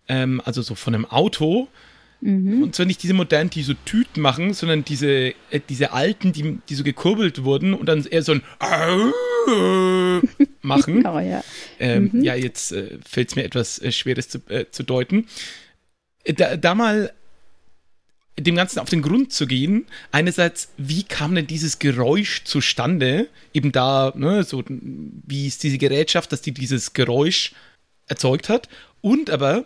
[0.08, 1.68] ähm, also so von einem Auto,
[2.22, 2.64] Mhm.
[2.64, 6.60] Und zwar nicht diese modernen, die so Tüten machen, sondern diese, äh, diese alten, die,
[6.68, 8.42] die so gekurbelt wurden und dann eher so ein
[10.62, 11.04] machen.
[11.06, 11.44] Oh, ja.
[11.80, 12.24] Ähm, mhm.
[12.24, 15.28] ja, jetzt äh, fällt es mir etwas äh, Schweres zu, äh, zu deuten.
[16.24, 17.14] Äh, da, da mal
[18.38, 19.86] dem Ganzen auf den Grund zu gehen.
[20.12, 23.28] Einerseits, wie kam denn dieses Geräusch zustande?
[23.54, 27.54] Eben da, ne, so, wie ist diese Gerätschaft, dass die dieses Geräusch
[28.08, 28.70] erzeugt hat?
[29.02, 29.66] Und aber,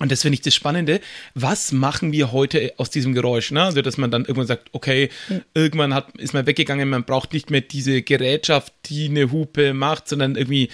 [0.00, 1.00] und das finde ich das Spannende.
[1.34, 3.52] Was machen wir heute aus diesem Geräusch?
[3.52, 3.62] Ne?
[3.62, 5.40] Also, dass man dann irgendwann sagt, okay, ja.
[5.54, 10.08] irgendwann hat, ist man weggegangen, man braucht nicht mehr diese Gerätschaft, die eine Hupe macht,
[10.08, 10.68] sondern irgendwie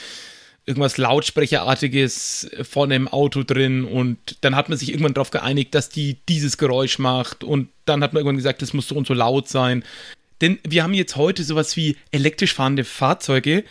[0.65, 5.89] irgendwas Lautsprecherartiges vorne im Auto drin und dann hat man sich irgendwann darauf geeinigt, dass
[5.89, 9.15] die dieses Geräusch macht und dann hat man irgendwann gesagt, das muss so und so
[9.15, 9.85] laut sein.
[10.41, 13.65] Denn wir haben jetzt heute sowas wie elektrisch fahrende Fahrzeuge,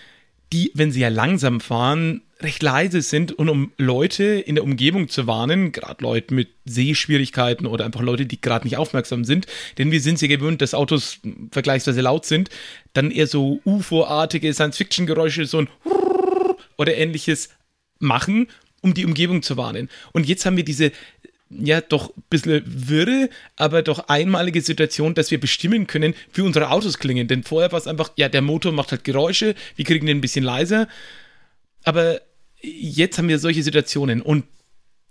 [0.52, 5.10] die, wenn sie ja langsam fahren, recht leise sind und um Leute in der Umgebung
[5.10, 9.46] zu warnen, gerade Leute mit Sehschwierigkeiten oder einfach Leute, die gerade nicht aufmerksam sind,
[9.78, 11.20] denn wir sind sehr gewöhnt, dass Autos
[11.52, 12.50] vergleichsweise laut sind,
[12.94, 15.70] dann eher so UFO-artige Science-Fiction-Geräusche, so ein
[16.78, 17.50] oder ähnliches
[18.00, 18.48] machen,
[18.82, 19.90] um die Umgebung zu warnen.
[20.14, 20.94] Und jetzt haben wir diese
[21.50, 26.70] ja doch ein bisschen wirre, aber doch einmalige Situation, dass wir bestimmen können, wie unsere
[26.70, 27.28] Autos klingen.
[27.28, 30.22] Denn vorher war es einfach, ja, der Motor macht halt Geräusche, wir kriegen den ein
[30.22, 30.88] bisschen leiser.
[31.84, 32.22] Aber
[32.62, 34.46] jetzt haben wir solche Situationen und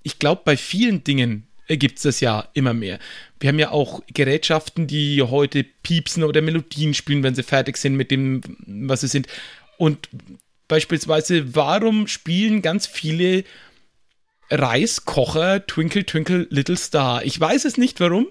[0.03, 2.99] ich glaube, bei vielen Dingen gibt es das ja immer mehr.
[3.41, 7.95] Wir haben ja auch Gerätschaften, die heute piepsen oder Melodien spielen, wenn sie fertig sind
[7.95, 9.27] mit dem, was sie sind.
[9.77, 10.09] Und
[10.67, 13.45] beispielsweise, warum spielen ganz viele
[14.51, 17.23] Reiskocher Twinkle Twinkle Little Star?
[17.25, 18.29] Ich weiß es nicht warum.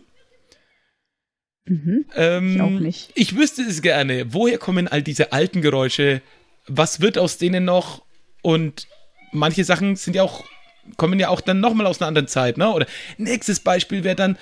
[1.66, 2.06] Mhm.
[2.16, 3.12] Ähm, Ich auch nicht.
[3.14, 4.34] Ich wüsste es gerne.
[4.34, 6.22] Woher kommen all diese alten Geräusche?
[6.66, 8.04] Was wird aus denen noch?
[8.42, 8.88] Und
[9.38, 10.44] manche Sachen sind ja auch,
[10.98, 12.72] kommen ja auch dann nochmal aus einer anderen Zeit, ne?
[12.72, 14.38] Oder nächstes Beispiel wäre dann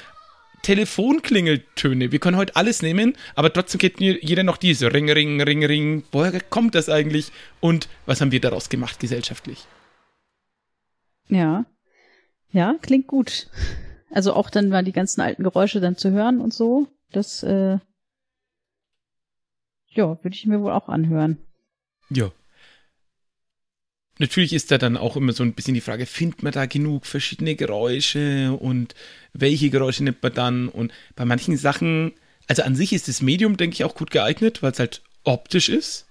[0.66, 2.12] Telefonklingeltöne.
[2.12, 6.04] Wir können heute alles nehmen, aber trotzdem kennt jeder noch diese Ring, Ring, Ring, Ring.
[6.12, 7.32] Woher kommt das eigentlich?
[7.60, 9.68] Und was haben wir daraus gemacht gesellschaftlich?
[11.28, 11.66] Ja.
[12.52, 13.48] Ja, klingt gut.
[14.10, 16.88] Also auch dann mal die ganzen alten Geräusche dann zu hören und so.
[17.12, 17.78] Das, äh,
[19.90, 21.38] ja, würde ich mir wohl auch anhören.
[22.10, 22.32] Ja.
[24.18, 27.06] Natürlich ist da dann auch immer so ein bisschen die Frage, findet man da genug
[27.06, 28.96] verschiedene Geräusche und
[29.34, 30.70] welche Geräusche nimmt man dann?
[30.70, 32.14] Und bei manchen Sachen,
[32.48, 35.68] also an sich ist das Medium, denke ich, auch gut geeignet, weil es halt optisch
[35.68, 36.06] ist.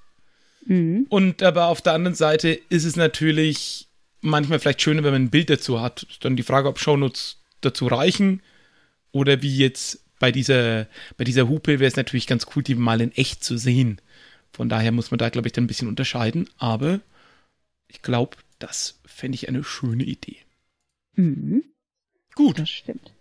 [0.66, 1.06] Mhm.
[1.08, 3.88] Und aber auf der anderen Seite ist es natürlich
[4.20, 6.02] manchmal vielleicht schöner, wenn man ein Bild dazu hat.
[6.04, 8.42] Ist dann die Frage, ob Shownotes dazu reichen
[9.12, 10.86] oder wie jetzt bei dieser,
[11.16, 14.00] bei dieser Hupe wäre es natürlich ganz cool, die mal in echt zu sehen.
[14.52, 16.48] Von daher muss man da, glaube ich, dann ein bisschen unterscheiden.
[16.58, 17.00] Aber
[17.94, 20.38] ich glaube, das fände ich eine schöne Idee.
[21.14, 21.62] Mhm.
[22.34, 23.14] Gut, Das stimmt.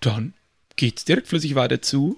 [0.00, 0.34] dann
[0.76, 2.16] geht's direkt flüssig weiter zu.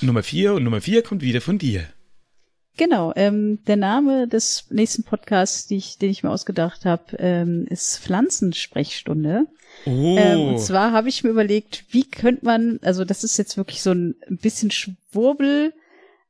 [0.00, 1.84] Nummer 4 und Nummer 4 kommt wieder von dir.
[2.76, 7.66] Genau, ähm, der Name des nächsten Podcasts, die ich, den ich mir ausgedacht habe, ähm,
[7.68, 9.46] ist Pflanzensprechstunde.
[9.84, 10.16] Oh.
[10.16, 13.82] Ähm, und zwar habe ich mir überlegt, wie könnte man, also das ist jetzt wirklich
[13.82, 15.74] so ein bisschen Schwurbel,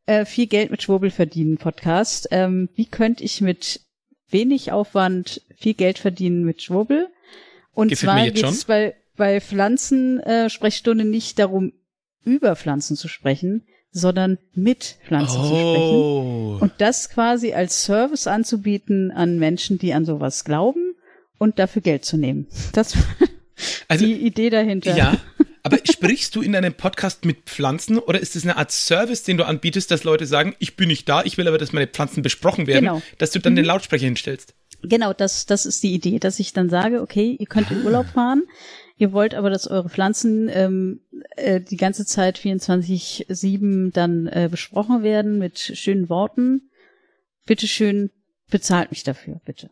[0.09, 2.29] äh, viel Geld mit Schwurbel verdienen Podcast.
[2.31, 3.83] Ähm, wie könnte ich mit
[4.31, 7.09] wenig Aufwand viel Geld verdienen mit Schwurbel?
[7.75, 11.73] Und Gefällt zwar geht es bei, bei Pflanzensprechstunde äh, Sprechstunde nicht darum,
[12.25, 15.94] über Pflanzen zu sprechen, sondern mit Pflanzen zu sprechen.
[15.94, 16.59] oh.
[16.61, 20.94] Und das quasi als Service anzubieten an Menschen, die an sowas glauben
[21.38, 22.47] und dafür Geld zu nehmen.
[22.73, 23.29] Das war
[23.88, 24.97] Also, die Idee dahinter.
[24.97, 25.16] ja.
[25.74, 29.37] Aber sprichst du in deinem Podcast mit Pflanzen oder ist es eine Art Service, den
[29.37, 32.22] du anbietest, dass Leute sagen, ich bin nicht da, ich will aber, dass meine Pflanzen
[32.22, 33.02] besprochen werden, Genau.
[33.18, 34.54] dass du dann den Lautsprecher hinstellst?
[34.83, 38.07] Genau, das, das ist die Idee, dass ich dann sage, okay, ihr könnt in Urlaub
[38.07, 38.44] fahren,
[38.96, 41.00] ihr wollt aber, dass eure Pflanzen ähm,
[41.37, 46.70] äh, die ganze Zeit 24-7 dann äh, besprochen werden mit schönen Worten.
[47.46, 48.11] Bitte schön,
[48.50, 49.70] bezahlt mich dafür, bitte.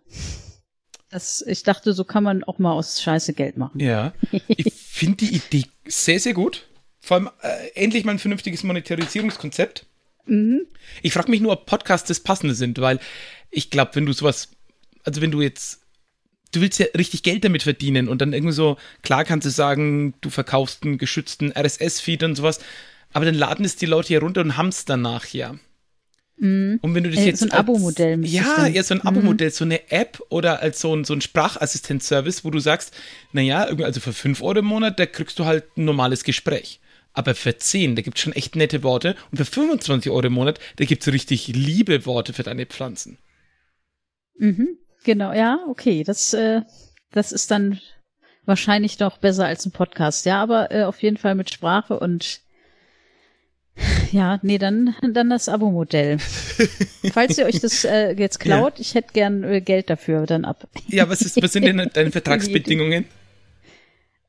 [1.11, 3.79] Das, ich dachte, so kann man auch mal aus Scheiße Geld machen.
[3.81, 4.13] Ja.
[4.49, 6.67] Ich finde die Idee sehr, sehr gut.
[7.01, 9.85] Vor allem äh, endlich mal ein vernünftiges Monetarisierungskonzept.
[10.25, 10.67] Mhm.
[11.03, 12.99] Ich frage mich nur, ob Podcasts das Passende sind, weil
[13.51, 14.49] ich glaube, wenn du sowas,
[15.05, 15.83] also wenn du jetzt,
[16.53, 20.15] du willst ja richtig Geld damit verdienen und dann irgendwie so, klar kannst du sagen,
[20.23, 22.61] du verkaufst einen geschützten RSS-Feed und sowas,
[23.13, 25.57] aber dann laden es die Leute hier runter und haben es danach ja.
[26.39, 29.07] Und wenn du das Äh, jetzt so ein Abo-Modell Ja, eher so ein Mhm.
[29.07, 32.95] Abo-Modell, so eine App oder als so ein, so ein Sprachassistenzservice, wo du sagst,
[33.33, 36.81] naja, also für 5 Euro im Monat, da kriegst du halt ein normales Gespräch.
[37.15, 39.17] Aber für 10, da gibt es schon echt nette Worte.
[39.31, 43.17] Und für 25 Euro im Monat, da gibt es richtig liebe Worte für deine Pflanzen.
[44.39, 44.77] Mhm.
[45.05, 46.05] Genau, ja, okay.
[46.05, 46.61] Das, äh,
[47.13, 47.81] das ist dann
[48.45, 50.27] wahrscheinlich doch besser als ein Podcast.
[50.27, 52.41] Ja, aber äh, auf jeden Fall mit Sprache und
[54.13, 56.19] ja, nee, dann, dann das Abo-Modell.
[57.13, 60.69] Falls ihr euch das äh, jetzt klaut, ich hätte gern äh, Geld dafür dann ab.
[60.89, 63.07] Ja, was, ist, was sind denn deine Vertragsbedingungen?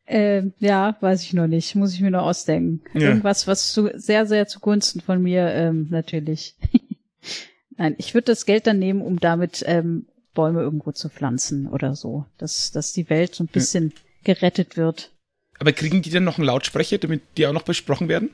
[0.06, 1.76] Äh, ja, weiß ich noch nicht.
[1.76, 2.82] Muss ich mir noch ausdenken.
[2.94, 3.10] Ja.
[3.10, 6.56] Irgendwas, was zu, sehr, sehr zugunsten von mir ähm, natürlich.
[7.78, 11.96] Nein, ich würde das Geld dann nehmen, um damit ähm, Bäume irgendwo zu pflanzen oder
[11.96, 12.26] so.
[12.38, 15.12] Dass, dass die Welt so ein bisschen gerettet wird.
[15.60, 18.30] Aber kriegen die dann noch einen Lautsprecher, damit die auch noch besprochen werden?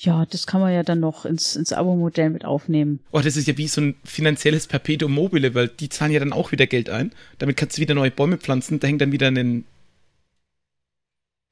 [0.00, 3.00] Ja, das kann man ja dann noch ins, ins Abo-Modell mit aufnehmen.
[3.10, 6.32] Oh, das ist ja wie so ein finanzielles Perpetuum mobile, weil die zahlen ja dann
[6.32, 7.10] auch wieder Geld ein.
[7.38, 8.78] Damit kannst du wieder neue Bäume pflanzen.
[8.78, 9.64] Da hängt dann wieder einen,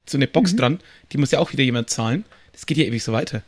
[0.07, 0.57] so eine Box Mhm.
[0.57, 0.79] dran.
[1.11, 2.23] Die muss ja auch wieder jemand zahlen.
[2.53, 3.43] Das geht ja ewig so weiter.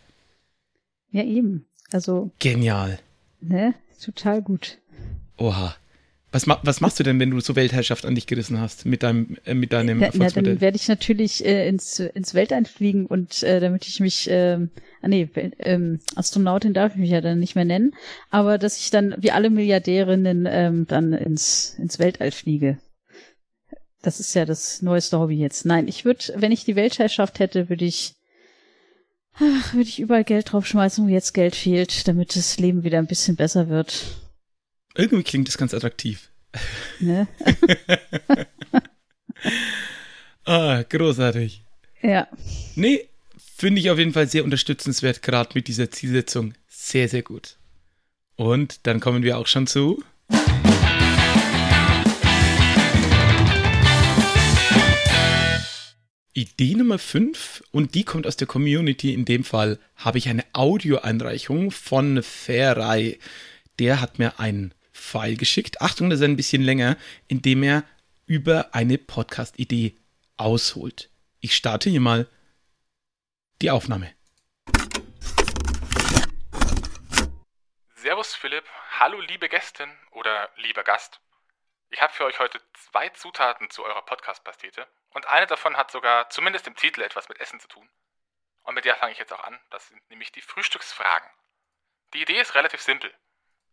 [1.11, 1.65] Ja, eben.
[1.91, 2.99] Also, Genial.
[3.39, 4.79] ne, total gut.
[5.37, 5.75] Oha.
[6.31, 9.01] Was, ma was machst du denn, wenn du so Weltherrschaft an dich gerissen hast mit
[9.01, 13.07] deinem, äh, mit deinem Na, na, dann werde ich natürlich äh, ins, ins Weltall fliegen
[13.07, 14.69] und äh, damit ich mich, ähm,
[15.01, 17.95] ah nee, ähm, Astronautin darf ich mich ja dann nicht mehr nennen,
[18.29, 22.77] aber dass ich dann wie alle Milliardärinnen ähm, dann ins, ins Weltall fliege.
[24.03, 25.65] Das ist ja das neueste Hobby jetzt.
[25.65, 28.13] Nein, ich würde, wenn ich die Weltherrschaft hätte, würde ich,
[29.33, 33.07] ach, würde ich überall Geld draufschmeißen, wo jetzt Geld fehlt, damit das Leben wieder ein
[33.07, 34.05] bisschen besser wird.
[34.99, 36.29] Irgendwie klingt das ganz attraktiv.
[36.99, 37.27] Ne?
[40.43, 41.63] Ah, großartig.
[42.01, 42.27] Ja.
[42.75, 43.07] Nee,
[43.55, 46.55] finde ich auf jeden Fall sehr unterstützenswert, gerade mit dieser Zielsetzung.
[46.67, 47.57] Sehr, sehr gut.
[48.35, 50.03] Und dann kommen wir auch schon zu.
[56.33, 59.13] Idee Nummer 5 und die kommt aus der Community.
[59.13, 63.19] In dem Fall habe ich eine Audioeinreichung von Ferrei.
[63.77, 65.81] Der hat mir einen File geschickt.
[65.81, 67.83] Achtung, das ist ein bisschen länger, in dem er
[68.25, 69.97] über eine Podcast-Idee
[70.37, 71.09] ausholt.
[71.39, 72.27] Ich starte hier mal
[73.61, 74.13] die Aufnahme.
[77.95, 78.65] Servus Philipp,
[78.99, 81.19] hallo liebe Gästin oder lieber Gast.
[81.89, 86.29] Ich habe für euch heute zwei Zutaten zu eurer Podcast-Pastete und eine davon hat sogar
[86.29, 87.89] zumindest im Titel etwas mit Essen zu tun.
[88.63, 89.59] Und mit der fange ich jetzt auch an.
[89.71, 91.29] Das sind nämlich die Frühstücksfragen.
[92.13, 93.11] Die Idee ist relativ simpel.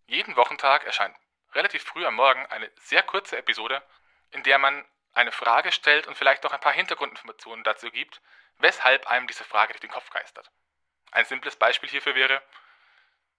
[0.07, 1.16] Jeden Wochentag erscheint
[1.53, 3.83] relativ früh am Morgen eine sehr kurze Episode,
[4.31, 8.21] in der man eine Frage stellt und vielleicht noch ein paar Hintergrundinformationen dazu gibt,
[8.59, 10.51] weshalb einem diese Frage durch den Kopf geistert.
[11.11, 12.42] Ein simples Beispiel hierfür wäre,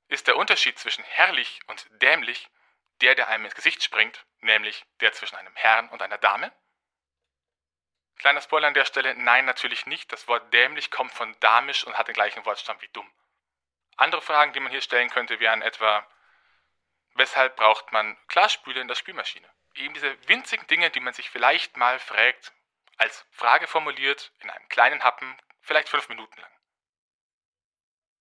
[0.08, 2.49] ist der Unterschied zwischen herrlich und dämlich
[3.01, 6.51] der, der einem ins Gesicht springt, nämlich der zwischen einem Herrn und einer Dame?
[8.17, 10.12] Kleiner Spoiler an der Stelle, nein, natürlich nicht.
[10.12, 13.12] Das Wort dämlich kommt von damisch und hat den gleichen Wortstamm wie dumm.
[13.95, 16.08] Andere Fragen, die man hier stellen könnte, wären etwa,
[17.17, 19.47] weshalb braucht man Glasspüle in der Spülmaschine?
[19.75, 22.51] Eben diese winzigen Dinge, die man sich vielleicht mal fragt,
[22.97, 26.51] als Frage formuliert, in einem kleinen Happen, vielleicht fünf Minuten lang.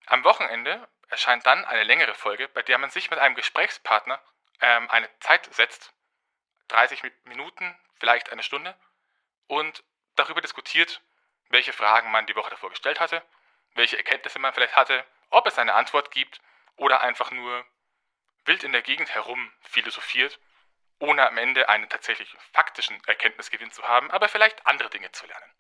[0.07, 4.21] Am Wochenende erscheint dann eine längere Folge, bei der man sich mit einem Gesprächspartner
[4.61, 5.93] ähm, eine Zeit setzt,
[6.69, 8.77] 30 Minuten, vielleicht eine Stunde,
[9.47, 9.83] und
[10.17, 11.01] darüber diskutiert,
[11.49, 13.23] welche Fragen man die Woche davor gestellt hatte,
[13.75, 16.41] welche Erkenntnisse man vielleicht hatte, ob es eine Antwort gibt
[16.77, 17.65] oder einfach nur
[18.47, 20.39] wild in der Gegend herum philosophiert,
[20.99, 25.53] ohne am Ende einen tatsächlich faktischen Erkenntnisgewinn zu haben, aber vielleicht andere Dinge zu lernen.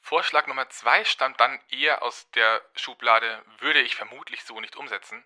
[0.00, 5.24] Vorschlag Nummer zwei stammt dann eher aus der Schublade, würde ich vermutlich so nicht umsetzen.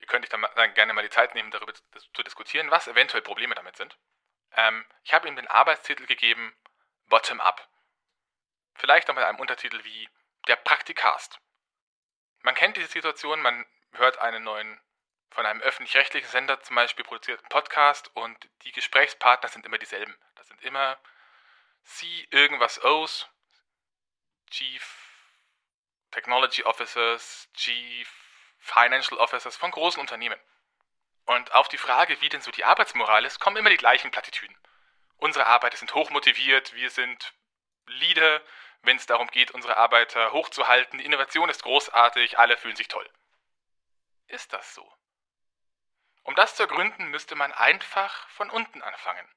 [0.00, 3.54] Ihr könnt euch dann, gerne mal die Zeit nehmen, darüber zu diskutieren, was eventuell Probleme
[3.54, 3.96] damit sind.
[4.54, 6.54] Ähm, ich habe ihm den Arbeitstitel gegeben,
[7.06, 7.66] Bottom-up.
[8.74, 10.08] Vielleicht noch mit einem Untertitel wie
[10.48, 11.38] Der Praktikast.
[12.40, 14.80] Man kennt diese Situation, man hört einen neuen,
[15.32, 20.14] von einem öffentlich-rechtlichen Sender zum Beispiel produzierten Podcast und die Gesprächspartner sind immer dieselben.
[20.36, 20.98] Das sind immer
[21.84, 23.28] C irgendwas O's,
[24.50, 24.84] Chief
[26.10, 28.08] Technology Officers, Chief
[28.58, 30.38] Financial Officers von großen Unternehmen.
[31.24, 34.56] Und auf die Frage, wie denn so die Arbeitsmoral ist, kommen immer die gleichen Plattitüden.
[35.16, 37.32] Unsere Arbeiter sind hochmotiviert, wir sind
[37.86, 38.42] Leader,
[38.82, 40.98] wenn es darum geht, unsere Arbeiter hochzuhalten.
[40.98, 43.08] Die Innovation ist großartig, alle fühlen sich toll.
[44.26, 44.92] Ist das so?
[46.24, 49.28] Um das zu ergründen, müsste man einfach von unten anfangen.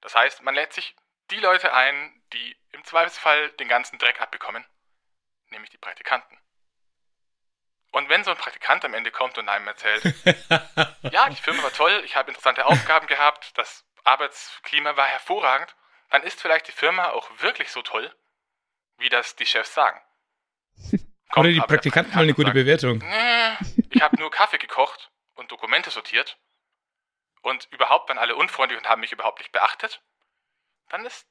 [0.00, 0.94] Das heißt, man lädt sich
[1.30, 4.64] die Leute ein, die im Zweifelsfall den ganzen Dreck abbekommen,
[5.50, 6.38] nämlich die Praktikanten.
[7.90, 10.04] Und wenn so ein Praktikant am Ende kommt und einem erzählt,
[11.10, 15.74] ja, die Firma war toll, ich habe interessante Aufgaben gehabt, das Arbeitsklima war hervorragend,
[16.10, 18.14] dann ist vielleicht die Firma auch wirklich so toll,
[18.98, 20.00] wie das die Chefs sagen.
[21.30, 22.98] Kommt Oder die Praktikanten mal eine gute sagt, Bewertung.
[22.98, 25.10] Nee, ich habe nur Kaffee gekocht
[25.46, 26.38] und Dokumente sortiert
[27.42, 30.02] und überhaupt waren alle unfreundlich und haben mich überhaupt nicht beachtet,
[30.88, 31.24] dann ist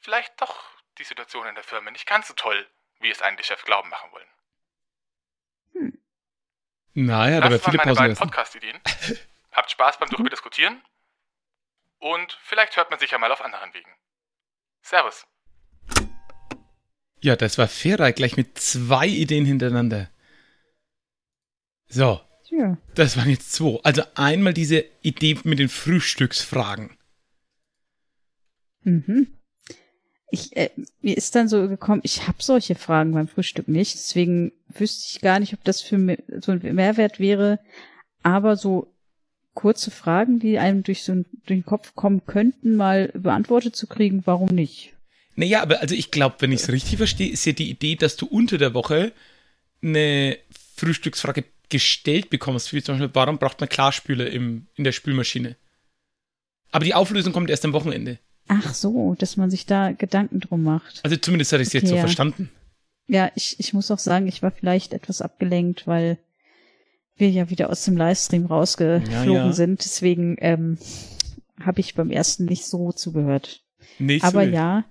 [0.00, 0.64] vielleicht doch
[0.98, 4.10] die Situation in der Firma nicht ganz so toll, wie es eigentlich Chef glauben machen
[4.10, 4.28] wollen.
[5.74, 6.02] Hm.
[6.94, 8.80] Naja, da das waren meine beiden Podcast-Ideen.
[9.52, 10.82] Habt Spaß beim darüber diskutieren
[11.98, 13.94] und vielleicht hört man sich ja mal auf anderen Wegen.
[14.80, 15.24] Servus.
[17.20, 20.10] Ja, das war Ferai gleich mit zwei Ideen hintereinander.
[21.86, 22.20] So.
[22.52, 22.76] Ja.
[22.94, 23.80] Das waren jetzt zwei.
[23.82, 26.90] Also einmal diese Idee mit den Frühstücksfragen.
[28.84, 29.28] Mhm.
[30.30, 34.52] Ich, äh, mir ist dann so gekommen, ich habe solche Fragen beim Frühstück nicht, deswegen
[34.68, 37.58] wüsste ich gar nicht, ob das für mich so ein Mehrwert wäre.
[38.22, 38.92] Aber so
[39.54, 44.22] kurze Fragen, die einem durch so durch den Kopf kommen könnten, mal beantwortet zu kriegen,
[44.24, 44.94] warum nicht?
[45.34, 48.16] Naja, aber also ich glaube, wenn ich es richtig verstehe, ist ja die Idee, dass
[48.16, 49.12] du unter der Woche
[49.82, 50.38] eine
[50.76, 55.56] Frühstücksfrage gestellt bekommst, wie zum Beispiel, warum braucht man Klarspüler im, in der Spülmaschine?
[56.70, 58.18] Aber die Auflösung kommt erst am Wochenende.
[58.46, 61.00] Ach so, dass man sich da Gedanken drum macht.
[61.02, 62.00] Also zumindest hatte ich es okay, jetzt so ja.
[62.02, 62.50] verstanden.
[63.06, 66.18] Ja, ich, ich muss auch sagen, ich war vielleicht etwas abgelenkt, weil
[67.16, 69.52] wir ja wieder aus dem Livestream rausgeflogen ja, ja.
[69.52, 69.84] sind.
[69.84, 70.78] Deswegen ähm,
[71.60, 73.64] habe ich beim ersten nicht so zugehört.
[73.98, 74.84] Nicht Aber so ja.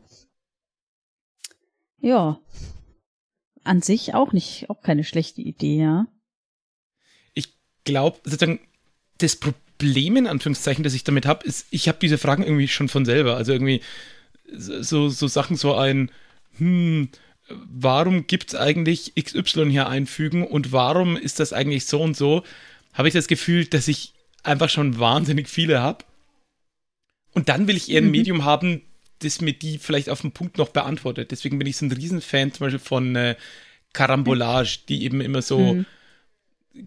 [1.99, 2.39] Ja.
[3.63, 6.07] An sich auch nicht, auch keine schlechte Idee, ja.
[7.83, 8.59] Glaube, sozusagen,
[9.17, 12.89] das Problem in Anführungszeichen, das ich damit habe, ist, ich habe diese Fragen irgendwie schon
[12.89, 13.37] von selber.
[13.37, 13.81] Also irgendwie
[14.51, 16.11] so, so Sachen, so ein,
[16.57, 17.09] hm,
[17.49, 22.43] warum gibt es eigentlich XY hier einfügen und warum ist das eigentlich so und so,
[22.93, 24.13] habe ich das Gefühl, dass ich
[24.43, 26.05] einfach schon wahnsinnig viele habe.
[27.33, 28.11] Und dann will ich eher ein mhm.
[28.11, 28.81] Medium haben,
[29.19, 31.31] das mir die vielleicht auf den Punkt noch beantwortet.
[31.31, 33.35] Deswegen bin ich so ein Riesenfan zum Beispiel von äh,
[33.93, 35.85] Carambolage, die eben immer so mhm.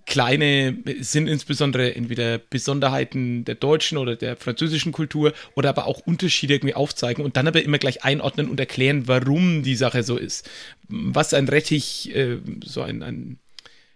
[0.07, 6.55] Kleine sind, insbesondere entweder Besonderheiten der deutschen oder der französischen Kultur oder aber auch Unterschiede
[6.55, 10.49] irgendwie aufzeigen und dann aber immer gleich einordnen und erklären, warum die Sache so ist.
[10.89, 13.39] Was ein Rettich, äh, so ein, ein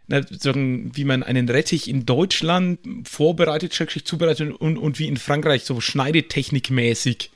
[0.08, 5.18] na, sagen, wie man einen Rettich in Deutschland vorbereitet, schrecklich zubereitet und, und wie in
[5.18, 7.30] Frankreich so schneidetechnikmäßig.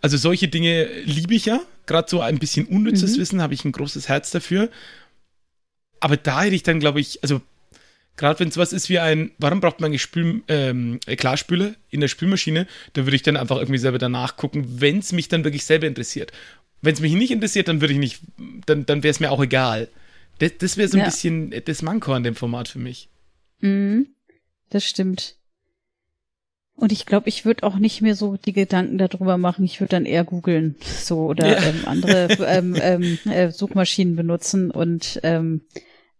[0.00, 1.60] Also solche Dinge liebe ich ja.
[1.86, 3.20] Gerade so ein bisschen unnützes mhm.
[3.20, 4.70] Wissen habe ich ein großes Herz dafür.
[6.02, 7.40] Aber da hätte ich dann, glaube ich, also
[8.16, 12.00] gerade wenn es was ist wie ein, warum braucht man eigentlich Spül, ähm, Klarspüle in
[12.00, 15.44] der Spülmaschine, da würde ich dann einfach irgendwie selber danach gucken, wenn es mich dann
[15.44, 16.32] wirklich selber interessiert.
[16.80, 18.20] Wenn es mich nicht interessiert, dann würde ich nicht,
[18.66, 19.88] dann, dann wäre es mir auch egal.
[20.40, 21.04] Das, das wäre so ein ja.
[21.04, 23.08] bisschen das Manko an dem Format für mich.
[23.60, 24.08] Mhm,
[24.70, 25.36] das stimmt.
[26.74, 29.64] Und ich glaube, ich würde auch nicht mehr so die Gedanken darüber machen.
[29.64, 31.62] Ich würde dann eher googeln, so oder ja.
[31.62, 35.60] ähm, andere ähm, ähm, äh, Suchmaschinen benutzen und ähm,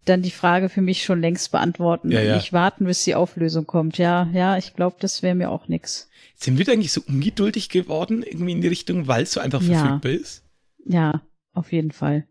[0.05, 2.33] dann die Frage für mich schon längst beantworten ja, ja.
[2.33, 3.99] und nicht warten, bis die Auflösung kommt.
[3.99, 6.09] Ja, ja, ich glaube, das wäre mir auch nix.
[6.35, 10.13] Sind wir eigentlich so ungeduldig geworden, irgendwie in die Richtung, weil es so einfach verfügbar
[10.13, 10.43] ist?
[10.85, 11.23] Ja,
[11.53, 12.27] auf jeden Fall.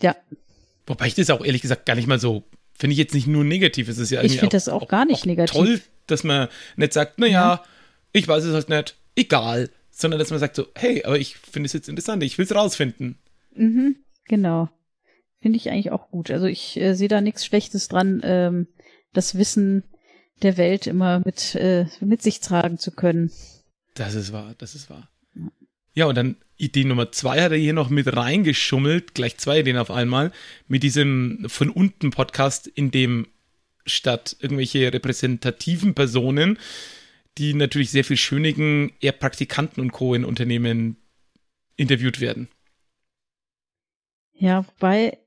[0.00, 0.16] Ja.
[0.86, 3.44] Wobei ich das auch ehrlich gesagt gar nicht mal so, finde ich jetzt nicht nur
[3.44, 5.54] negativ, es ist ja Ich finde das auch, auch gar nicht auch negativ.
[5.54, 7.64] Toll, dass man nicht sagt, naja, ja.
[8.12, 11.66] ich weiß es halt nicht, egal, sondern dass man sagt so, hey, aber ich finde
[11.66, 13.18] es jetzt interessant, ich will es rausfinden.
[13.54, 14.70] Mhm, genau.
[15.42, 16.30] Finde ich eigentlich auch gut.
[16.30, 18.68] Also ich äh, sehe da nichts Schlechtes dran, ähm,
[19.12, 19.82] das Wissen
[20.42, 23.30] der Welt immer mit, äh, mit sich tragen zu können.
[23.94, 25.10] Das ist wahr, das ist wahr.
[25.34, 25.50] Ja,
[25.94, 29.76] ja und dann Idee Nummer zwei hat er hier noch mit reingeschummelt, gleich zwei Ideen
[29.76, 30.30] auf einmal,
[30.68, 33.26] mit diesem von unten Podcast, in dem
[33.84, 36.56] statt irgendwelche repräsentativen Personen,
[37.36, 40.14] die natürlich sehr viel schönigen, eher Praktikanten und Co.
[40.14, 40.98] in Unternehmen
[41.74, 42.48] interviewt werden.
[44.34, 45.18] Ja, wobei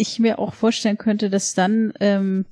[0.00, 2.46] ich mir auch vorstellen könnte, dass dann, ähm,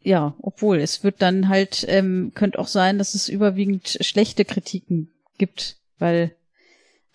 [0.00, 5.10] ja, obwohl es wird dann halt, ähm, könnte auch sein, dass es überwiegend schlechte Kritiken
[5.38, 6.34] gibt, weil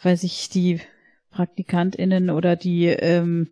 [0.01, 0.81] weil sich die
[1.31, 3.49] PraktikantInnen oder die ähm,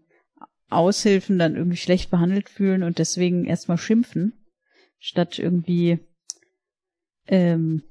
[0.69, 4.33] Aushilfen dann irgendwie schlecht behandelt fühlen und deswegen erstmal schimpfen,
[4.99, 5.99] statt irgendwie
[7.27, 7.83] ähm,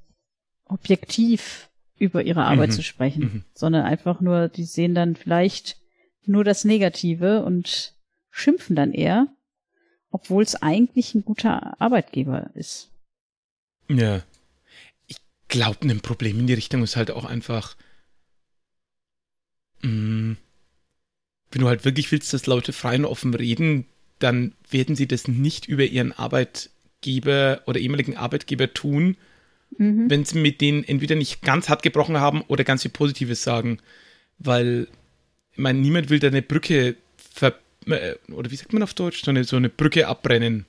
[0.65, 2.73] objektiv über ihre Arbeit mhm.
[2.73, 3.43] zu sprechen, mhm.
[3.53, 5.77] sondern einfach nur, die sehen dann vielleicht
[6.27, 7.93] nur das Negative und
[8.31, 9.27] schimpfen dann eher,
[10.11, 12.89] obwohl es eigentlich ein guter Arbeitgeber ist.
[13.89, 14.21] Ja.
[15.07, 15.17] Ich
[15.47, 17.75] glaube, ein Problem in die Richtung ist halt auch einfach,
[19.85, 20.33] Mm.
[21.51, 23.85] Wenn du halt wirklich willst, dass Leute frei und offen reden,
[24.19, 29.15] dann werden sie das nicht über ihren Arbeitgeber oder ehemaligen Arbeitgeber tun,
[29.77, 30.09] mhm.
[30.09, 33.77] wenn sie mit denen entweder nicht ganz hart gebrochen haben oder ganz viel Positives sagen.
[34.37, 34.87] Weil,
[35.55, 37.53] ich meine, niemand will da eine Brücke ver
[37.87, 40.65] äh, oder wie sagt man auf Deutsch, so eine, so eine Brücke abbrennen.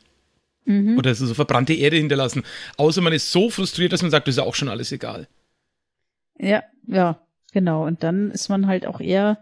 [0.65, 0.97] Mhm.
[0.99, 2.43] Oder so, so verbrannte Erde hinterlassen.
[2.77, 5.29] Außer man ist so frustriert, dass man sagt, das ist ja auch schon alles egal.
[6.39, 7.21] Ja, ja.
[7.53, 9.39] Genau, und dann ist man halt auch eher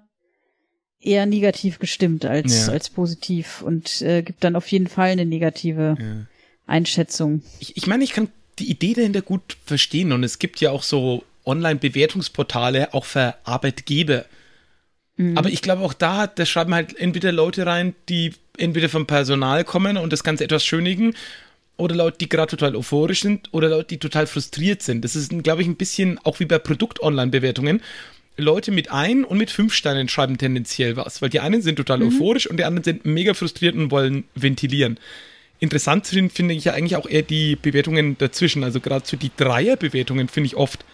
[1.01, 2.73] eher negativ gestimmt als, ja.
[2.73, 6.27] als positiv und äh, gibt dann auf jeden Fall eine negative ja.
[6.67, 7.43] Einschätzung.
[7.61, 8.29] Ich, ich meine, ich kann
[8.59, 14.25] die Idee dahinter gut verstehen und es gibt ja auch so Online-Bewertungsportale auch für Arbeitgeber.
[15.17, 15.39] Mhm.
[15.39, 19.65] Aber ich glaube auch da, da schreiben halt entweder Leute rein, die entweder vom Personal
[19.65, 21.15] kommen und das Ganze etwas schönigen
[21.77, 25.05] oder Leute, die gerade total euphorisch sind oder Leute, die total frustriert sind.
[25.05, 27.83] Das ist, glaube ich, ein bisschen auch wie bei Produkt-Online-Bewertungen.
[28.37, 31.99] Leute mit ein und mit fünf Sternen schreiben tendenziell was, weil die einen sind total
[31.99, 32.09] mhm.
[32.09, 34.99] euphorisch und die anderen sind mega frustriert und wollen ventilieren.
[35.61, 38.65] Interessant sind, finde ich ja eigentlich auch eher die Bewertungen dazwischen.
[38.65, 40.85] Also gerade so die Dreier-Bewertungen finde ich oft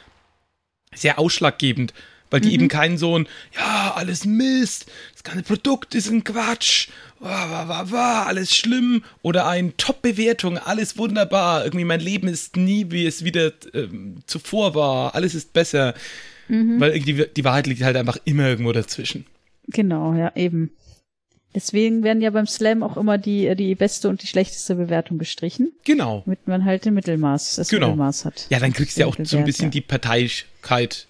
[0.95, 1.95] sehr ausschlaggebend,
[2.31, 2.55] weil die mhm.
[2.55, 6.89] eben keinen so ein, ja, alles Mist, das ganze Produkt ist ein Quatsch
[7.21, 12.57] wah, wah, wah, wah, alles schlimm oder ein Top-Bewertung, alles wunderbar, irgendwie mein Leben ist
[12.57, 15.95] nie, wie es wieder ähm, zuvor war, alles ist besser.
[16.49, 16.81] Mhm.
[16.81, 19.27] Weil die, die Wahrheit liegt halt einfach immer irgendwo dazwischen.
[19.69, 20.73] Genau, ja, eben.
[21.55, 25.73] Deswegen werden ja beim Slam auch immer die, die beste und die schlechteste Bewertung gestrichen.
[25.85, 26.23] Genau.
[26.25, 27.89] Damit man halt den Mittelmaß, das genau.
[27.89, 28.47] Mittelmaß hat.
[28.51, 29.71] Ja, dann kriegst du ja auch so ein bisschen ja.
[29.71, 31.07] die Parteiigkeit.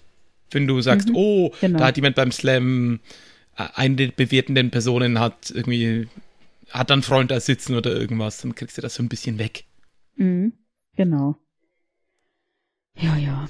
[0.51, 1.79] Wenn du sagst, mhm, oh, genau.
[1.79, 2.99] da hat jemand beim Slam
[3.55, 6.07] eine der bewertenden Personen hat irgendwie,
[6.69, 9.65] hat dann Freund da sitzen oder irgendwas, dann kriegst du das so ein bisschen weg.
[10.15, 10.53] Mhm,
[10.95, 11.37] genau.
[12.99, 13.49] Ja, ja.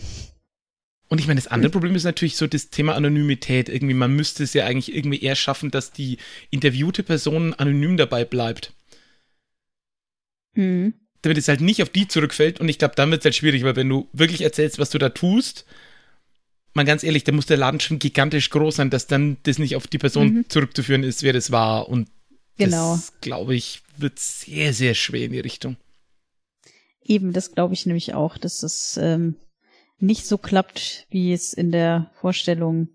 [1.08, 3.68] Und ich meine, das andere Problem ist natürlich so das Thema Anonymität.
[3.68, 6.18] Irgendwie, man müsste es ja eigentlich irgendwie eher schaffen, dass die
[6.52, 8.74] interviewte Person anonym dabei bleibt.
[10.54, 10.94] Mhm.
[11.22, 12.62] Damit es halt nicht auf die zurückfällt.
[12.62, 14.98] Und ich glaube, dann wird es halt schwierig, weil wenn du wirklich erzählst, was du
[15.00, 15.66] da tust,
[16.74, 19.76] mal ganz ehrlich, da muss der Laden schon gigantisch groß sein, dass dann das nicht
[19.76, 20.50] auf die Person mhm.
[20.50, 21.90] zurückzuführen ist, wer das war.
[21.90, 22.10] Und
[22.58, 22.96] genau.
[22.96, 25.78] das, glaube ich, wird sehr, sehr schwer in die Richtung.
[27.04, 29.36] Eben, das glaube ich nämlich auch, dass es ähm,
[30.00, 32.90] nicht so klappt, wie es in der Vorstellung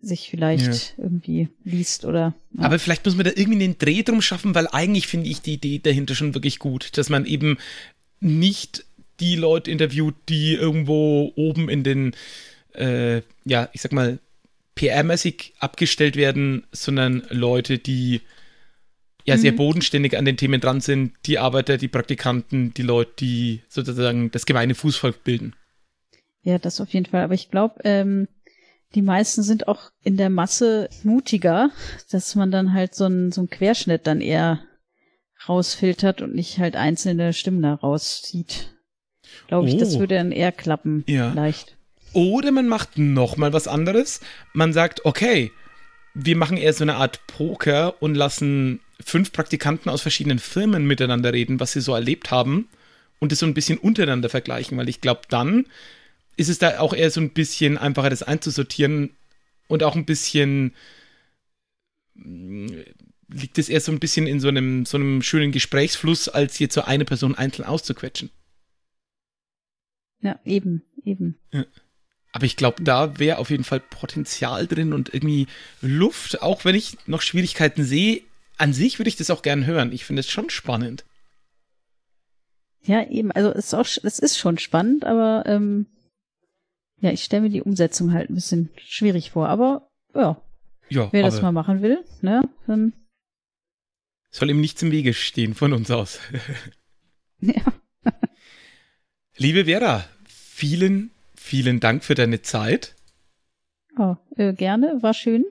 [0.00, 1.04] sich vielleicht ja.
[1.04, 2.34] irgendwie liest oder.
[2.52, 2.64] Ja.
[2.64, 5.54] Aber vielleicht muss man da irgendwie den Dreh drum schaffen, weil eigentlich finde ich die
[5.54, 7.58] Idee dahinter schon wirklich gut, dass man eben
[8.20, 8.84] nicht
[9.20, 12.14] die Leute interviewt, die irgendwo oben in den,
[12.74, 14.18] äh, ja, ich sag mal,
[14.76, 18.22] PR-mäßig abgestellt werden, sondern Leute, die
[19.24, 19.56] ja sehr mhm.
[19.56, 24.46] bodenständig an den Themen dran sind, die Arbeiter, die Praktikanten, die Leute, die sozusagen das
[24.46, 25.54] gemeine Fußvolk bilden.
[26.42, 27.22] Ja, das auf jeden Fall.
[27.22, 28.26] Aber ich glaube, ähm,
[28.94, 31.70] die meisten sind auch in der Masse mutiger,
[32.10, 34.60] dass man dann halt so ein so ein Querschnitt dann eher
[35.48, 38.71] rausfiltert und nicht halt einzelne Stimmen da rauszieht.
[39.48, 39.78] Glaube ich, oh.
[39.78, 41.04] das würde dann eher klappen.
[41.06, 41.30] Ja.
[41.30, 41.76] Vielleicht.
[42.12, 44.20] Oder man macht noch mal was anderes.
[44.52, 45.50] Man sagt, okay,
[46.14, 51.32] wir machen eher so eine Art Poker und lassen fünf Praktikanten aus verschiedenen Firmen miteinander
[51.32, 52.68] reden, was sie so erlebt haben
[53.18, 55.66] und das so ein bisschen untereinander vergleichen, weil ich glaube, dann
[56.36, 59.10] ist es da auch eher so ein bisschen einfacher, das einzusortieren
[59.68, 60.74] und auch ein bisschen
[62.14, 66.68] liegt es eher so ein bisschen in so einem, so einem schönen Gesprächsfluss, als hier
[66.68, 68.30] zu eine Person einzeln auszuquetschen.
[70.22, 71.38] Ja, eben, eben.
[71.52, 71.64] Ja.
[72.32, 75.48] Aber ich glaube, da wäre auf jeden Fall Potenzial drin und irgendwie
[75.82, 78.22] Luft, auch wenn ich noch Schwierigkeiten sehe.
[78.56, 79.92] An sich würde ich das auch gern hören.
[79.92, 81.04] Ich finde es schon spannend.
[82.84, 83.30] Ja, eben.
[83.32, 85.86] Also es ist, auch, es ist schon spannend, aber ähm,
[87.00, 89.48] ja, ich stelle mir die Umsetzung halt ein bisschen schwierig vor.
[89.48, 90.40] Aber ja,
[90.88, 92.92] ja wer das mal machen will, ne, dann
[94.30, 96.18] soll ihm nichts im Wege stehen von uns aus.
[97.40, 97.62] ja.
[99.42, 102.94] Liebe Vera, vielen, vielen Dank für deine Zeit.
[103.98, 105.44] Oh, äh, gerne, war schön.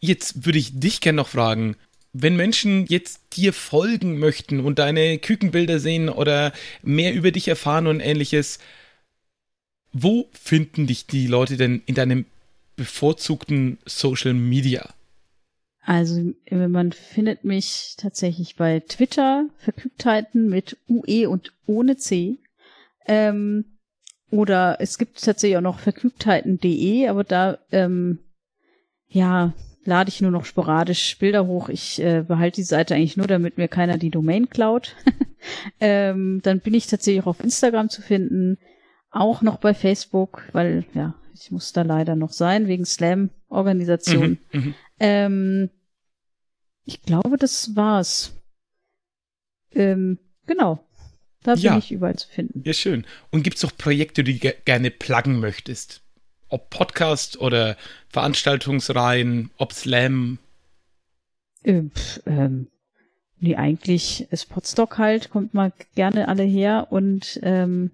[0.00, 1.76] Jetzt würde ich dich gerne noch fragen,
[2.12, 6.52] wenn Menschen jetzt dir folgen möchten und deine Kükenbilder sehen oder
[6.82, 8.58] mehr über dich erfahren und ähnliches,
[9.94, 12.26] wo finden dich die Leute denn in deinem
[12.76, 14.92] bevorzugten Social Media?
[15.80, 22.36] Also man findet mich tatsächlich bei Twitter, Verkügtheiten mit UE und ohne C.
[23.06, 23.78] Ähm,
[24.30, 28.18] oder es gibt tatsächlich auch noch verkügtheiten.de, aber da ähm,
[29.08, 29.54] ja
[29.86, 31.68] lade ich nur noch sporadisch Bilder hoch.
[31.68, 34.96] Ich äh, behalte die Seite eigentlich nur, damit mir keiner die Domain klaut.
[35.80, 38.58] ähm, dann bin ich tatsächlich auch auf Instagram zu finden,
[39.10, 44.38] auch noch bei Facebook, weil ja, ich muss da leider noch sein, wegen Slam-Organisation.
[44.52, 44.74] Mhm, mhm.
[45.00, 45.70] ähm,
[46.84, 48.32] ich glaube, das war's.
[49.72, 50.85] Ähm, genau.
[51.46, 51.78] Da bin ja.
[51.78, 52.64] ich überall zu finden.
[52.66, 53.06] Ja, schön.
[53.30, 56.02] Und gibt es auch Projekte, die du gerne pluggen möchtest?
[56.48, 57.76] Ob Podcast oder
[58.08, 60.40] Veranstaltungsreihen, ob Slam?
[61.62, 61.92] Ähm,
[62.26, 62.66] ähm,
[63.38, 67.92] nee, eigentlich ist Podstock halt, kommt mal gerne alle her und ähm,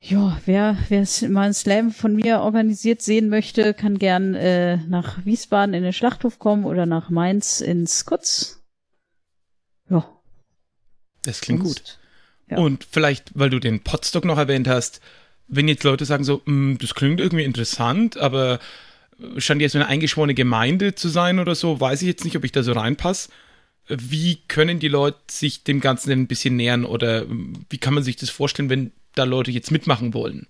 [0.00, 5.24] ja, wer, wer mal ein Slam von mir organisiert sehen möchte, kann gern äh, nach
[5.24, 8.55] Wiesbaden in den Schlachthof kommen oder nach Mainz ins Kutz.
[11.26, 11.98] Das klingt gut.
[12.48, 12.58] Ja.
[12.58, 15.00] Und vielleicht, weil du den Potstock noch erwähnt hast,
[15.48, 18.60] wenn jetzt Leute sagen so, mm, das klingt irgendwie interessant, aber
[19.38, 22.44] scheint jetzt so eine eingeschworene Gemeinde zu sein oder so, weiß ich jetzt nicht, ob
[22.44, 23.30] ich da so reinpasse.
[23.88, 27.24] Wie können die Leute sich dem Ganzen ein bisschen nähern oder
[27.70, 30.48] wie kann man sich das vorstellen, wenn da Leute jetzt mitmachen wollen?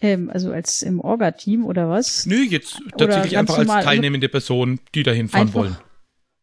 [0.00, 2.26] Ähm, also als im Orga-Team oder was?
[2.26, 5.76] Nö, jetzt tatsächlich einfach als teilnehmende Person, die da hinfahren wollen.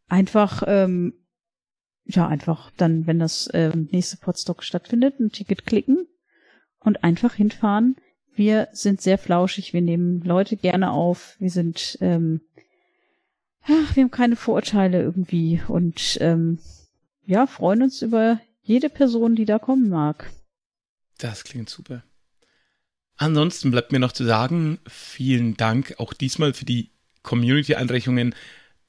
[0.10, 1.14] Einfach ähm,
[2.06, 6.08] ja, einfach dann, wenn das äh, nächste Podstock stattfindet, ein Ticket klicken
[6.80, 7.96] und einfach hinfahren.
[8.36, 12.42] Wir sind sehr flauschig, wir nehmen Leute gerne auf, wir sind, ähm,
[13.64, 16.60] ach, wir haben keine Vorurteile irgendwie und ähm,
[17.26, 20.32] ja, freuen uns über jede Person, die da kommen mag.
[21.18, 22.04] Das klingt super.
[23.18, 26.92] Ansonsten bleibt mir noch zu sagen, vielen Dank auch diesmal für die
[27.24, 28.36] Community-Einreichungen.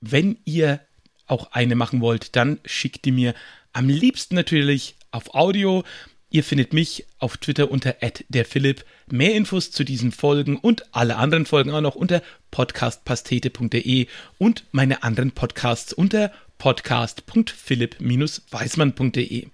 [0.01, 0.81] Wenn ihr
[1.27, 3.35] auch eine machen wollt, dann schickt die mir
[3.73, 5.85] am liebsten natürlich auf Audio.
[6.31, 7.97] Ihr findet mich auf Twitter unter
[8.29, 8.85] @derphilipp.
[9.11, 14.07] Mehr Infos zu diesen Folgen und alle anderen Folgen auch noch unter podcastpastete.de
[14.39, 19.49] und meine anderen Podcasts unter podcast.philipp-weismann.de.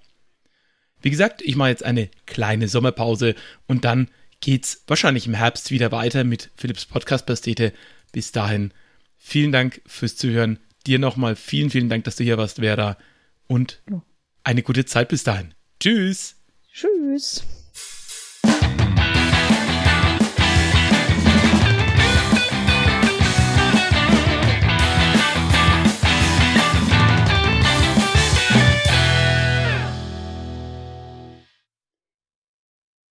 [1.03, 3.35] Wie gesagt, ich mache jetzt eine kleine Sommerpause
[3.67, 4.09] und dann
[4.41, 7.73] geht's wahrscheinlich im Herbst wieder weiter mit Philipps Podcast Pastete.
[8.13, 8.73] Bis dahin,
[9.17, 10.59] vielen Dank fürs Zuhören.
[10.87, 12.97] Dir nochmal vielen, vielen Dank, dass du hier warst, Vera.
[13.47, 13.83] Und
[14.45, 15.55] eine gute Zeit bis dahin.
[15.81, 16.37] Tschüss.
[16.73, 17.45] Tschüss.